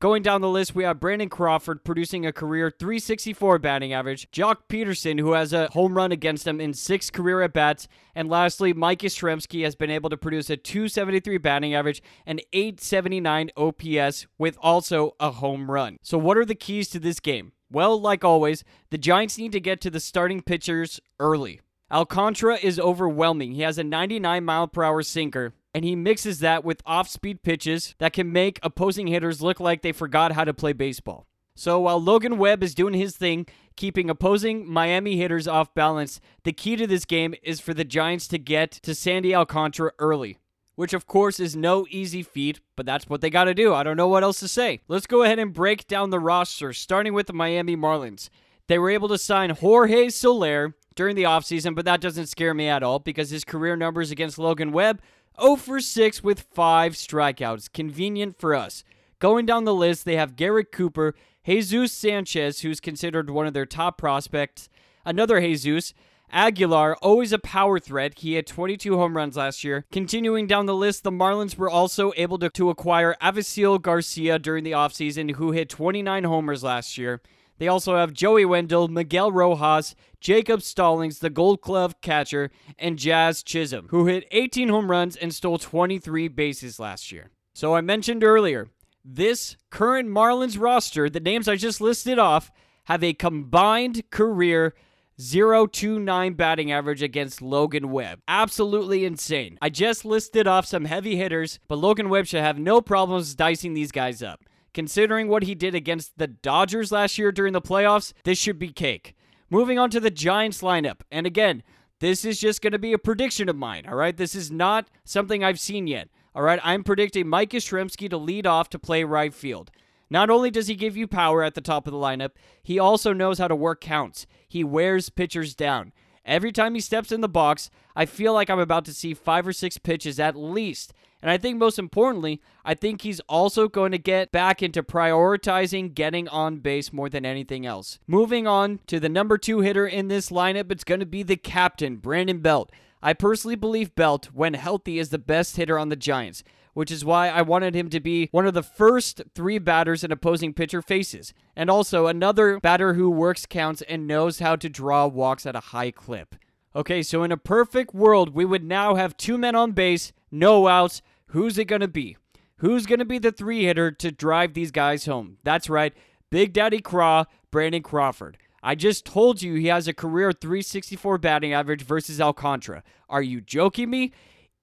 Going 0.00 0.22
down 0.22 0.40
the 0.40 0.48
list, 0.48 0.74
we 0.74 0.84
have 0.84 1.00
Brandon 1.00 1.28
Crawford 1.28 1.84
producing 1.84 2.24
a 2.24 2.32
career 2.32 2.70
364 2.70 3.58
batting 3.58 3.92
average, 3.92 4.30
Joc 4.30 4.56
Pederson, 4.70 5.20
who 5.20 5.32
has 5.32 5.52
a 5.52 5.68
home 5.72 5.94
run 5.94 6.10
against 6.10 6.46
him 6.46 6.62
in 6.62 6.72
six 6.72 7.10
career 7.10 7.42
at 7.42 7.52
bats, 7.52 7.88
and 8.14 8.30
lastly, 8.30 8.72
Mike 8.72 9.00
Yastrzemski 9.00 9.64
has 9.64 9.74
been 9.74 9.90
able 9.90 10.08
to 10.08 10.16
produce 10.16 10.48
a 10.48 10.56
273 10.56 11.36
batting 11.36 11.74
average 11.74 12.02
and 12.24 12.40
879 12.54 13.50
OPS 13.54 14.26
with 14.38 14.56
also 14.62 15.14
a 15.20 15.30
home 15.32 15.70
run. 15.70 15.98
So, 16.00 16.16
what 16.16 16.38
are 16.38 16.46
the 16.46 16.54
keys 16.54 16.88
to 16.88 16.98
this 16.98 17.20
game? 17.20 17.52
Well, 17.70 18.00
like 18.00 18.24
always, 18.24 18.64
the 18.90 18.98
Giants 18.98 19.38
need 19.38 19.52
to 19.52 19.60
get 19.60 19.80
to 19.82 19.90
the 19.90 20.00
starting 20.00 20.42
pitchers 20.42 21.00
early. 21.20 21.60
Alcantara 21.90 22.58
is 22.62 22.78
overwhelming. 22.78 23.52
He 23.52 23.62
has 23.62 23.78
a 23.78 23.84
99 23.84 24.44
mile 24.44 24.68
per 24.68 24.82
hour 24.82 25.02
sinker 25.02 25.54
and 25.74 25.84
he 25.84 25.94
mixes 25.94 26.40
that 26.40 26.64
with 26.64 26.82
off 26.86 27.08
speed 27.08 27.42
pitches 27.42 27.94
that 27.98 28.12
can 28.12 28.32
make 28.32 28.58
opposing 28.62 29.06
hitters 29.06 29.42
look 29.42 29.60
like 29.60 29.82
they 29.82 29.92
forgot 29.92 30.32
how 30.32 30.44
to 30.44 30.54
play 30.54 30.72
baseball. 30.72 31.26
So 31.54 31.80
while 31.80 32.00
Logan 32.00 32.38
Webb 32.38 32.62
is 32.62 32.74
doing 32.74 32.94
his 32.94 33.16
thing, 33.16 33.46
keeping 33.76 34.08
opposing 34.08 34.70
Miami 34.70 35.16
hitters 35.16 35.48
off 35.48 35.74
balance, 35.74 36.20
the 36.44 36.52
key 36.52 36.76
to 36.76 36.86
this 36.86 37.04
game 37.04 37.34
is 37.42 37.60
for 37.60 37.74
the 37.74 37.84
Giants 37.84 38.28
to 38.28 38.38
get 38.38 38.70
to 38.70 38.94
Sandy 38.94 39.34
Alcantara 39.34 39.92
early. 39.98 40.38
Which, 40.78 40.92
of 40.92 41.08
course, 41.08 41.40
is 41.40 41.56
no 41.56 41.88
easy 41.90 42.22
feat, 42.22 42.60
but 42.76 42.86
that's 42.86 43.08
what 43.08 43.20
they 43.20 43.30
got 43.30 43.46
to 43.46 43.52
do. 43.52 43.74
I 43.74 43.82
don't 43.82 43.96
know 43.96 44.06
what 44.06 44.22
else 44.22 44.38
to 44.38 44.46
say. 44.46 44.80
Let's 44.86 45.08
go 45.08 45.24
ahead 45.24 45.40
and 45.40 45.52
break 45.52 45.88
down 45.88 46.10
the 46.10 46.20
roster, 46.20 46.72
starting 46.72 47.14
with 47.14 47.26
the 47.26 47.32
Miami 47.32 47.76
Marlins. 47.76 48.28
They 48.68 48.78
were 48.78 48.88
able 48.88 49.08
to 49.08 49.18
sign 49.18 49.50
Jorge 49.50 50.08
Soler 50.08 50.76
during 50.94 51.16
the 51.16 51.24
offseason, 51.24 51.74
but 51.74 51.84
that 51.86 52.00
doesn't 52.00 52.28
scare 52.28 52.54
me 52.54 52.68
at 52.68 52.84
all 52.84 53.00
because 53.00 53.30
his 53.30 53.42
career 53.42 53.74
numbers 53.74 54.12
against 54.12 54.38
Logan 54.38 54.70
Webb 54.70 55.02
0 55.40 55.56
for 55.56 55.80
6 55.80 56.22
with 56.22 56.46
5 56.54 56.92
strikeouts. 56.92 57.72
Convenient 57.72 58.38
for 58.38 58.54
us. 58.54 58.84
Going 59.18 59.46
down 59.46 59.64
the 59.64 59.74
list, 59.74 60.04
they 60.04 60.14
have 60.14 60.36
Garrett 60.36 60.70
Cooper, 60.70 61.16
Jesus 61.44 61.90
Sanchez, 61.90 62.60
who's 62.60 62.78
considered 62.78 63.30
one 63.30 63.48
of 63.48 63.52
their 63.52 63.66
top 63.66 63.98
prospects, 63.98 64.68
another 65.04 65.40
Jesus, 65.40 65.92
Aguilar, 66.30 66.96
always 66.96 67.32
a 67.32 67.38
power 67.38 67.78
threat. 67.78 68.18
He 68.18 68.34
had 68.34 68.46
22 68.46 68.96
home 68.96 69.16
runs 69.16 69.36
last 69.36 69.64
year. 69.64 69.84
Continuing 69.90 70.46
down 70.46 70.66
the 70.66 70.74
list, 70.74 71.02
the 71.02 71.10
Marlins 71.10 71.56
were 71.56 71.70
also 71.70 72.12
able 72.16 72.38
to, 72.38 72.50
to 72.50 72.70
acquire 72.70 73.16
Avisail 73.22 73.80
Garcia 73.80 74.38
during 74.38 74.64
the 74.64 74.72
offseason, 74.72 75.32
who 75.32 75.52
hit 75.52 75.68
29 75.68 76.24
homers 76.24 76.62
last 76.62 76.98
year. 76.98 77.20
They 77.58 77.68
also 77.68 77.96
have 77.96 78.12
Joey 78.12 78.44
Wendle, 78.44 78.88
Miguel 78.88 79.32
Rojas, 79.32 79.96
Jacob 80.20 80.62
Stallings, 80.62 81.18
the 81.18 81.30
Gold 81.30 81.60
Glove 81.60 82.00
catcher, 82.00 82.50
and 82.78 82.98
Jazz 82.98 83.42
Chisholm, 83.42 83.88
who 83.90 84.06
hit 84.06 84.28
18 84.30 84.68
home 84.68 84.90
runs 84.90 85.16
and 85.16 85.34
stole 85.34 85.58
23 85.58 86.28
bases 86.28 86.78
last 86.78 87.10
year. 87.10 87.30
So 87.54 87.74
I 87.74 87.80
mentioned 87.80 88.22
earlier, 88.22 88.68
this 89.04 89.56
current 89.70 90.08
Marlins 90.08 90.60
roster, 90.60 91.10
the 91.10 91.18
names 91.18 91.48
I 91.48 91.56
just 91.56 91.80
listed 91.80 92.18
off, 92.18 92.52
have 92.84 93.02
a 93.02 93.12
combined 93.12 94.08
career 94.10 94.74
029 95.20 96.34
batting 96.34 96.70
average 96.70 97.02
against 97.02 97.42
Logan 97.42 97.90
Webb. 97.90 98.20
Absolutely 98.28 99.04
insane. 99.04 99.58
I 99.60 99.68
just 99.68 100.04
listed 100.04 100.46
off 100.46 100.64
some 100.64 100.84
heavy 100.84 101.16
hitters, 101.16 101.58
but 101.66 101.78
Logan 101.78 102.08
Webb 102.08 102.26
should 102.26 102.42
have 102.42 102.58
no 102.58 102.80
problems 102.80 103.34
dicing 103.34 103.74
these 103.74 103.90
guys 103.90 104.22
up. 104.22 104.44
Considering 104.72 105.26
what 105.26 105.42
he 105.42 105.56
did 105.56 105.74
against 105.74 106.18
the 106.18 106.28
Dodgers 106.28 106.92
last 106.92 107.18
year 107.18 107.32
during 107.32 107.52
the 107.52 107.60
playoffs, 107.60 108.12
this 108.22 108.38
should 108.38 108.58
be 108.58 108.72
cake. 108.72 109.16
Moving 109.50 109.78
on 109.78 109.90
to 109.90 109.98
the 109.98 110.10
Giants 110.10 110.60
lineup. 110.60 111.00
And 111.10 111.26
again, 111.26 111.64
this 112.00 112.24
is 112.24 112.38
just 112.38 112.62
going 112.62 112.72
to 112.72 112.78
be 112.78 112.92
a 112.92 112.98
prediction 112.98 113.48
of 113.48 113.56
mine, 113.56 113.86
all 113.88 113.96
right? 113.96 114.16
This 114.16 114.36
is 114.36 114.52
not 114.52 114.88
something 115.04 115.42
I've 115.42 115.58
seen 115.58 115.88
yet. 115.88 116.08
All 116.32 116.42
right, 116.42 116.60
I'm 116.62 116.84
predicting 116.84 117.26
Mike 117.26 117.50
Yastrzemski 117.50 118.08
to 118.10 118.16
lead 118.16 118.46
off 118.46 118.70
to 118.70 118.78
play 118.78 119.02
right 119.02 119.34
field. 119.34 119.72
Not 120.10 120.30
only 120.30 120.50
does 120.50 120.68
he 120.68 120.74
give 120.74 120.96
you 120.96 121.06
power 121.06 121.42
at 121.42 121.54
the 121.54 121.60
top 121.60 121.86
of 121.86 121.92
the 121.92 121.98
lineup, 121.98 122.32
he 122.62 122.78
also 122.78 123.12
knows 123.12 123.38
how 123.38 123.48
to 123.48 123.56
work 123.56 123.80
counts. 123.80 124.26
He 124.48 124.64
wears 124.64 125.10
pitchers 125.10 125.54
down. 125.54 125.92
Every 126.24 126.52
time 126.52 126.74
he 126.74 126.80
steps 126.80 127.12
in 127.12 127.20
the 127.20 127.28
box, 127.28 127.70
I 127.96 128.06
feel 128.06 128.34
like 128.34 128.50
I'm 128.50 128.58
about 128.58 128.84
to 128.86 128.94
see 128.94 129.14
five 129.14 129.46
or 129.46 129.52
six 129.52 129.78
pitches 129.78 130.20
at 130.20 130.36
least 130.36 130.92
and 131.20 131.30
I 131.30 131.36
think 131.36 131.58
most 131.58 131.78
importantly, 131.78 132.40
I 132.64 132.74
think 132.74 133.02
he's 133.02 133.20
also 133.20 133.68
going 133.68 133.92
to 133.92 133.98
get 133.98 134.30
back 134.30 134.62
into 134.62 134.82
prioritizing 134.82 135.94
getting 135.94 136.28
on 136.28 136.58
base 136.58 136.92
more 136.92 137.08
than 137.08 137.26
anything 137.26 137.66
else. 137.66 137.98
Moving 138.06 138.46
on 138.46 138.78
to 138.86 139.00
the 139.00 139.08
number 139.08 139.36
two 139.36 139.60
hitter 139.60 139.86
in 139.86 140.08
this 140.08 140.30
lineup, 140.30 140.70
it's 140.70 140.84
going 140.84 141.00
to 141.00 141.06
be 141.06 141.24
the 141.24 141.36
captain, 141.36 141.96
Brandon 141.96 142.38
Belt. 142.38 142.70
I 143.02 143.14
personally 143.14 143.56
believe 143.56 143.94
Belt, 143.94 144.28
when 144.32 144.54
healthy, 144.54 144.98
is 144.98 145.10
the 145.10 145.18
best 145.18 145.56
hitter 145.56 145.78
on 145.78 145.88
the 145.88 145.96
Giants, 145.96 146.44
which 146.78 146.92
is 146.92 147.04
why 147.04 147.28
I 147.28 147.42
wanted 147.42 147.74
him 147.74 147.90
to 147.90 147.98
be 147.98 148.28
one 148.30 148.46
of 148.46 148.54
the 148.54 148.62
first 148.62 149.22
three 149.34 149.58
batters 149.58 150.04
an 150.04 150.12
opposing 150.12 150.54
pitcher 150.54 150.80
faces, 150.80 151.34
and 151.56 151.68
also 151.68 152.06
another 152.06 152.60
batter 152.60 152.94
who 152.94 153.10
works 153.10 153.46
counts 153.46 153.82
and 153.82 154.06
knows 154.06 154.38
how 154.38 154.54
to 154.54 154.68
draw 154.68 155.08
walks 155.08 155.44
at 155.44 155.56
a 155.56 155.70
high 155.74 155.90
clip. 155.90 156.36
Okay, 156.76 157.02
so 157.02 157.24
in 157.24 157.32
a 157.32 157.36
perfect 157.36 157.96
world, 157.96 158.32
we 158.32 158.44
would 158.44 158.62
now 158.62 158.94
have 158.94 159.16
two 159.16 159.36
men 159.36 159.56
on 159.56 159.72
base, 159.72 160.12
no 160.30 160.68
outs. 160.68 161.02
Who's 161.30 161.58
it 161.58 161.64
going 161.64 161.80
to 161.80 161.88
be? 161.88 162.16
Who's 162.58 162.86
going 162.86 163.00
to 163.00 163.04
be 163.04 163.18
the 163.18 163.32
three 163.32 163.64
hitter 163.64 163.90
to 163.90 164.12
drive 164.12 164.54
these 164.54 164.70
guys 164.70 165.04
home? 165.04 165.38
That's 165.42 165.68
right, 165.68 165.92
Big 166.30 166.52
Daddy 166.52 166.80
Craw, 166.80 167.24
Brandon 167.50 167.82
Crawford. 167.82 168.38
I 168.62 168.76
just 168.76 169.04
told 169.04 169.42
you 169.42 169.54
he 169.54 169.66
has 169.66 169.88
a 169.88 169.92
career 169.92 170.30
364 170.30 171.18
batting 171.18 171.52
average 171.52 171.82
versus 171.82 172.20
Alcantara. 172.20 172.84
Are 173.08 173.22
you 173.22 173.40
joking 173.40 173.90
me? 173.90 174.12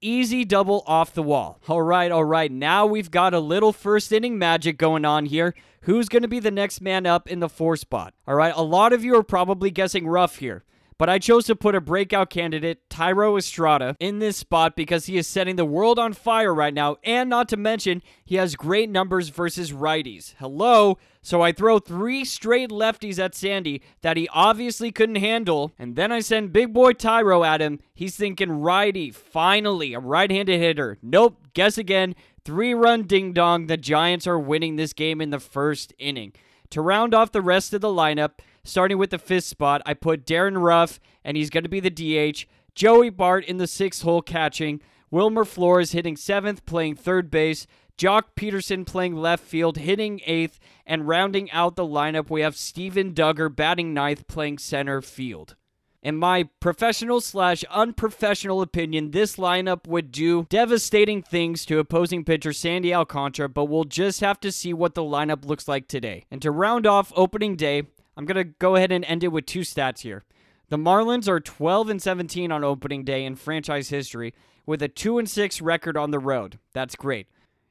Easy 0.02 0.44
double 0.44 0.84
off 0.86 1.14
the 1.14 1.24
wall. 1.24 1.60
All 1.68 1.82
right, 1.82 2.12
all 2.12 2.26
right. 2.26 2.52
Now 2.52 2.86
we've 2.86 3.10
got 3.10 3.34
a 3.34 3.40
little 3.40 3.72
first 3.72 4.12
inning 4.12 4.38
magic 4.38 4.78
going 4.78 5.06
on 5.06 5.26
here. 5.26 5.56
Who's 5.82 6.10
going 6.10 6.22
to 6.22 6.28
be 6.28 6.40
the 6.40 6.52
next 6.52 6.82
man 6.82 7.06
up 7.06 7.30
in 7.30 7.40
the 7.40 7.48
four 7.48 7.78
spot? 7.78 8.14
All 8.28 8.36
right, 8.36 8.54
a 8.56 8.62
lot 8.62 8.92
of 8.92 9.04
you 9.04 9.16
are 9.16 9.24
probably 9.24 9.72
guessing 9.72 10.06
Ruf 10.06 10.38
here. 10.38 10.64
But 10.98 11.10
I 11.10 11.20
chose 11.20 11.46
to 11.46 11.58
put 11.58 11.76
a 11.76 11.82
breakout 11.82 12.30
candidate, 12.30 12.88
Thairo 12.90 13.38
Estrada, 13.38 13.98
in 14.00 14.20
this 14.20 14.38
spot 14.38 14.78
because 14.78 15.08
he 15.08 15.18
is 15.18 15.28
setting 15.28 15.58
the 15.58 15.66
world 15.66 16.00
on 16.00 16.14
fire 16.14 16.54
right 16.54 16.74
now, 16.74 16.96
and 17.04 17.30
not 17.30 17.50
to 17.50 17.58
mention, 17.58 18.02
he 18.24 18.36
has 18.36 18.56
great 18.56 18.90
numbers 18.90 19.28
versus 19.28 19.74
righties. 19.74 20.36
Hello? 20.40 20.98
So 21.22 21.42
I 21.42 21.52
throw 21.52 21.80
three 21.80 22.24
straight 22.24 22.70
lefties 22.70 23.20
at 23.20 23.36
Sandy 23.36 23.82
that 24.04 24.16
he 24.16 24.30
obviously 24.30 24.92
couldn't 24.92 25.16
handle, 25.16 25.74
and 25.78 25.98
then 25.98 26.14
I 26.14 26.22
send 26.22 26.54
big 26.54 26.72
boy 26.72 26.94
Thairo 26.94 27.46
at 27.46 27.62
him. 27.62 27.80
He's 27.94 28.16
thinking 28.16 28.52
righty, 28.62 29.12
finally, 29.12 29.94
a 29.94 30.00
right 30.00 30.32
handed 30.32 30.62
hitter. 30.62 30.98
Nope, 31.02 31.40
guess 31.54 31.78
again. 31.78 32.16
Three 32.46 32.74
run 32.74 33.04
ding 33.04 33.34
dong. 33.34 33.68
The 33.68 33.76
Giants 33.76 34.28
are 34.28 34.40
winning 34.40 34.76
this 34.76 34.94
game 34.94 35.20
in 35.20 35.32
the 35.32 35.40
first 35.40 35.94
inning. 35.98 36.32
To 36.70 36.82
round 36.82 37.14
off 37.14 37.32
the 37.32 37.42
rest 37.42 37.74
of 37.74 37.82
the 37.82 37.88
lineup, 37.88 38.40
Starting 38.68 38.98
with 38.98 39.12
the 39.12 39.20
fifth 39.20 39.44
spot, 39.44 39.84
I 39.86 39.94
put 39.94 40.26
Darin 40.26 40.58
Ruf, 40.58 41.00
and 41.24 41.38
he's 41.38 41.52
going 41.52 41.64
to 41.64 41.70
be 41.70 41.80
the 41.80 41.92
DH. 41.92 42.46
Joey 42.74 43.12
Bart 43.12 43.46
in 43.46 43.58
the 43.58 43.68
sixth 43.68 44.02
hole 44.02 44.24
catching. 44.24 44.82
Wilmer 45.12 45.46
Flores 45.46 45.92
hitting 45.92 46.18
seventh, 46.18 46.66
playing 46.66 46.96
third 46.96 47.30
base. 47.30 47.68
Joc 47.96 48.24
Pederson 48.36 48.84
playing 48.86 49.16
left 49.16 49.44
field, 49.44 49.78
hitting 49.78 50.20
eighth. 50.26 50.60
And 50.84 51.08
rounding 51.08 51.50
out 51.52 51.76
the 51.76 51.86
lineup, 51.86 52.32
we 52.32 52.42
have 52.42 52.58
Steven 52.58 53.14
Duggar 53.14 53.56
batting 53.56 53.94
ninth, 53.94 54.28
playing 54.28 54.58
center 54.58 55.00
field. 55.00 55.56
In 56.02 56.18
my 56.18 56.50
professional 56.60 57.22
slash 57.22 57.64
unprofessional 57.66 58.62
opinion, 58.62 59.12
this 59.12 59.38
lineup 59.38 59.88
would 59.88 60.12
do 60.12 60.46
devastating 60.50 61.24
things 61.24 61.66
to 61.66 61.80
opposing 61.80 62.24
pitcher 62.24 62.54
Sandy 62.54 62.94
Alcantara, 62.94 63.50
but 63.50 63.66
we'll 63.66 63.86
just 63.86 64.22
have 64.22 64.40
to 64.42 64.52
see 64.52 64.74
what 64.74 64.94
the 64.94 65.02
lineup 65.02 65.46
looks 65.46 65.68
like 65.68 65.88
today. 65.88 66.26
And 66.30 66.42
to 66.44 66.52
round 66.52 66.86
off 66.86 67.12
opening 67.16 67.56
day, 67.56 67.84
I'm 68.18 68.26
going 68.26 68.38
to 68.38 68.56
go 68.60 68.76
ahead 68.76 68.92
and 68.92 69.04
end 69.06 69.24
it 69.24 69.30
with 69.30 69.46
two 69.46 69.62
stats 69.62 70.02
here. 70.02 70.24
The 70.70 70.78
Marlins 70.78 71.28
are 71.28 71.40
12 71.40 71.90
and 71.90 72.02
17 72.02 72.52
on 72.52 72.64
opening 72.64 73.04
day 73.04 73.24
in 73.24 73.36
franchise 73.36 73.90
history 73.90 74.34
with 74.66 74.82
a 74.82 74.88
2 74.88 75.20
and 75.20 75.30
6 75.30 75.62
record 75.62 75.96
on 75.96 76.12
the 76.12 76.20
road. 76.20 76.60
That's 76.74 76.96
great. 76.96 77.28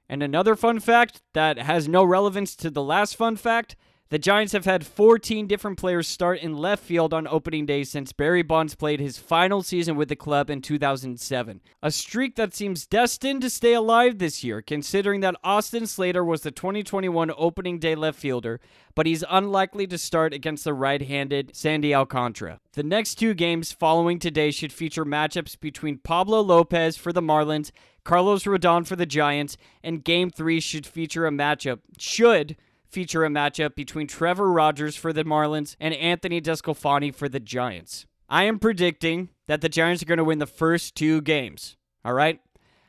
And 0.08 0.22
another 0.22 0.54
fun 0.54 0.80
fact 0.80 1.22
that 1.32 1.58
has 1.58 1.88
no 1.88 2.04
relevance 2.04 2.54
to 2.56 2.70
the 2.70 2.82
last 2.82 3.16
fun 3.16 3.36
fact 3.36 3.74
the 4.10 4.18
Giants 4.18 4.52
have 4.52 4.66
had 4.66 4.86
14 4.86 5.46
different 5.46 5.78
players 5.78 6.06
start 6.06 6.38
in 6.40 6.56
left 6.56 6.84
field 6.84 7.14
on 7.14 7.26
opening 7.26 7.64
day 7.64 7.84
since 7.84 8.12
Barry 8.12 8.42
Bonds 8.42 8.74
played 8.74 9.00
his 9.00 9.16
final 9.16 9.62
season 9.62 9.96
with 9.96 10.10
the 10.10 10.16
club 10.16 10.50
in 10.50 10.60
2007. 10.60 11.60
A 11.82 11.90
streak 11.90 12.36
that 12.36 12.54
seems 12.54 12.86
destined 12.86 13.40
to 13.40 13.50
stay 13.50 13.72
alive 13.72 14.18
this 14.18 14.44
year, 14.44 14.60
considering 14.60 15.20
that 15.20 15.36
Austin 15.42 15.86
Slater 15.86 16.22
was 16.22 16.42
the 16.42 16.50
2021 16.50 17.32
opening 17.36 17.78
day 17.78 17.94
left 17.94 18.18
fielder, 18.18 18.60
but 18.94 19.06
he's 19.06 19.24
unlikely 19.30 19.86
to 19.86 19.96
start 19.96 20.34
against 20.34 20.64
the 20.64 20.74
right 20.74 21.00
handed 21.00 21.56
Sandy 21.56 21.94
Alcantara. 21.94 22.60
The 22.74 22.82
next 22.82 23.14
two 23.14 23.32
games 23.32 23.72
following 23.72 24.18
today 24.18 24.50
should 24.50 24.72
feature 24.72 25.06
matchups 25.06 25.58
between 25.58 25.98
Pablo 25.98 26.42
Lopez 26.42 26.98
for 26.98 27.12
the 27.12 27.22
Marlins, 27.22 27.70
Carlos 28.04 28.44
Rodon 28.44 28.86
for 28.86 28.96
the 28.96 29.06
Giants, 29.06 29.56
and 29.82 30.04
game 30.04 30.28
three 30.28 30.60
should 30.60 30.86
feature 30.86 31.26
a 31.26 31.30
matchup, 31.30 31.80
should 31.98 32.54
feature 32.94 33.24
a 33.24 33.28
matchup 33.28 33.74
between 33.74 34.06
Trevor 34.06 34.52
Rogers 34.52 34.94
for 34.94 35.12
the 35.12 35.24
Marlins 35.24 35.74
and 35.80 35.92
Anthony 35.94 36.40
DeSclafani 36.40 37.12
for 37.12 37.28
the 37.28 37.40
Giants. 37.40 38.06
I 38.28 38.44
am 38.44 38.60
predicting 38.60 39.30
that 39.48 39.60
the 39.60 39.68
Giants 39.68 40.00
are 40.04 40.06
going 40.06 40.18
to 40.18 40.24
win 40.24 40.38
the 40.38 40.46
first 40.46 40.94
two 40.94 41.20
games. 41.20 41.76
All 42.04 42.14
right? 42.14 42.40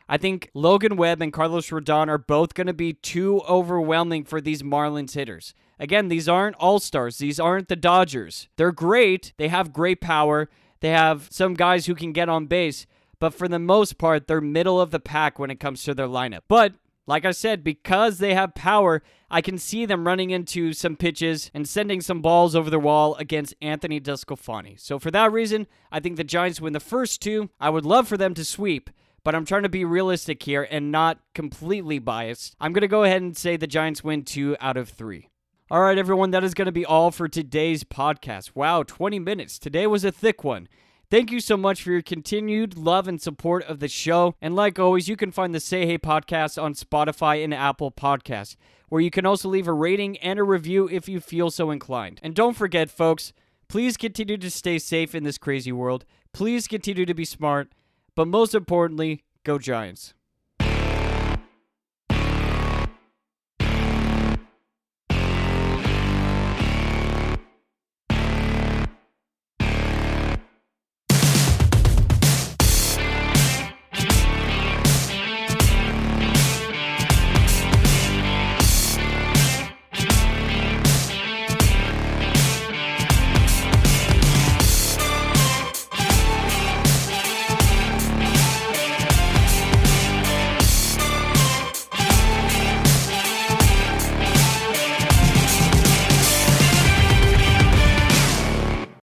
I 0.08 0.18
think 0.18 0.52
Logan 0.54 0.96
Webb 0.96 1.24
and 1.24 1.34
Carlos 1.34 1.72
Rodon 1.72 2.08
are 2.08 2.20
both 2.20 2.54
going 2.54 2.68
to 2.68 2.74
be 2.74 2.94
too 2.94 3.42
overwhelming 3.50 4.26
for 4.26 4.40
these 4.40 4.62
Marlins 4.62 5.16
hitters. 5.16 5.56
Again, 5.80 6.08
these 6.08 6.30
aren't 6.30 6.56
all 6.58 6.78
stars. 6.78 7.18
These 7.18 7.40
aren't 7.40 7.68
the 7.68 7.76
Dodgers. 7.76 8.48
They're 8.58 8.72
great. 8.72 9.34
They 9.38 9.48
have 9.48 9.74
great 9.74 10.02
power. 10.02 10.50
They 10.82 10.90
have 10.90 11.30
some 11.32 11.56
guys 11.56 11.88
who 11.88 11.96
can 11.96 12.14
get 12.14 12.30
on 12.30 12.46
base. 12.46 12.86
But 13.18 13.34
for 13.34 13.48
the 13.48 13.58
most 13.58 13.98
part, 13.98 14.28
they're 14.28 14.40
middle 14.40 14.80
of 14.80 14.92
the 14.92 15.00
pack 15.00 15.40
when 15.40 15.50
it 15.50 15.60
comes 15.60 15.82
to 15.84 15.96
their 15.96 16.08
lineup. 16.08 16.42
But 16.48 16.74
like 17.08 17.26
I 17.26 17.32
said, 17.32 17.64
because 17.64 18.18
they 18.18 18.34
have 18.34 18.56
power, 18.56 19.04
I 19.30 19.42
can 19.42 19.58
see 19.58 19.86
them 19.86 20.08
running 20.08 20.32
into 20.32 20.74
some 20.74 20.96
pitches 20.96 21.52
and 21.54 21.68
sending 21.68 22.02
some 22.02 22.22
balls 22.22 22.56
over 22.56 22.70
the 22.70 22.80
wall 22.80 23.16
against 23.16 23.56
Anthony 23.62 24.00
DeSclafani. 24.00 24.80
So 24.80 24.98
for 24.98 25.12
that 25.12 25.32
reason, 25.32 25.68
I 25.92 26.00
think 26.00 26.18
the 26.18 26.24
Giants 26.24 26.62
win 26.62 26.74
the 26.74 26.80
first 26.80 27.22
two. 27.22 27.50
I 27.60 27.70
would 27.70 27.86
love 27.86 28.08
for 28.08 28.18
them 28.18 28.34
to 28.34 28.46
sweep, 28.46 28.90
but 29.24 29.36
I'm 29.36 29.46
trying 29.46 29.64
to 29.64 29.70
be 29.70 29.86
realistic 29.86 30.42
here 30.44 30.68
and 30.70 30.92
not 30.92 31.20
completely 31.34 32.00
biased. 32.00 32.56
I'm 32.60 32.74
going 32.74 32.82
to 32.82 32.88
go 32.88 33.04
ahead 33.04 33.22
and 33.22 33.38
say 33.38 33.58
the 33.58 33.68
Giants 33.68 34.04
win 34.04 34.24
two 34.24 34.58
out 34.60 34.78
of 34.78 34.90
three. 34.90 35.30
All 35.72 35.82
right, 35.82 35.98
everyone, 35.98 36.30
that 36.32 36.44
is 36.44 36.54
going 36.54 36.68
to 36.68 36.72
be 36.72 36.86
all 36.86 37.10
for 37.10 37.28
today's 37.28 37.84
podcast. 37.84 38.52
Wow, 38.54 38.84
20 38.84 39.18
minutes. 39.18 39.58
Today 39.58 39.88
was 39.88 40.06
a 40.06 40.12
thick 40.12 40.44
one. 40.44 40.68
Thank 41.12 41.32
you 41.32 41.40
so 41.40 41.56
much 41.56 41.84
for 41.84 41.92
your 41.92 42.02
continued 42.02 42.78
love 42.78 43.08
and 43.08 43.22
support 43.22 43.64
of 43.66 43.80
the 43.80 43.88
show. 43.88 44.34
And 44.42 44.56
like 44.56 44.80
always, 44.80 45.08
you 45.08 45.16
can 45.16 45.32
find 45.32 45.54
the 45.54 45.60
Say 45.60 45.86
Hey 45.86 46.00
podcast 46.00 46.62
on 46.62 46.74
Spotify 46.74 47.44
and 47.44 47.54
Apple 47.54 47.92
Podcasts, 47.92 48.56
where 48.90 49.02
you 49.02 49.12
can 49.12 49.26
also 49.26 49.48
leave 49.48 49.68
a 49.68 49.74
rating 49.74 50.18
and 50.18 50.40
a 50.40 50.44
review 50.44 50.90
if 50.90 51.08
you 51.08 51.20
feel 51.20 51.52
so 51.52 51.70
inclined. 51.70 52.20
And 52.24 52.34
don't 52.34 52.58
forget, 52.58 52.90
folks, 52.90 53.34
please 53.68 53.98
continue 53.98 54.38
to 54.38 54.50
stay 54.50 54.80
safe 54.80 55.14
in 55.14 55.24
this 55.24 55.38
crazy 55.38 55.72
world. 55.72 56.06
Please 56.34 56.68
continue 56.68 57.06
to 57.06 57.14
be 57.14 57.26
smart. 57.26 57.70
But 58.16 58.28
most 58.28 58.56
importantly, 58.56 59.24
go 59.44 59.60
Giants. 59.60 60.16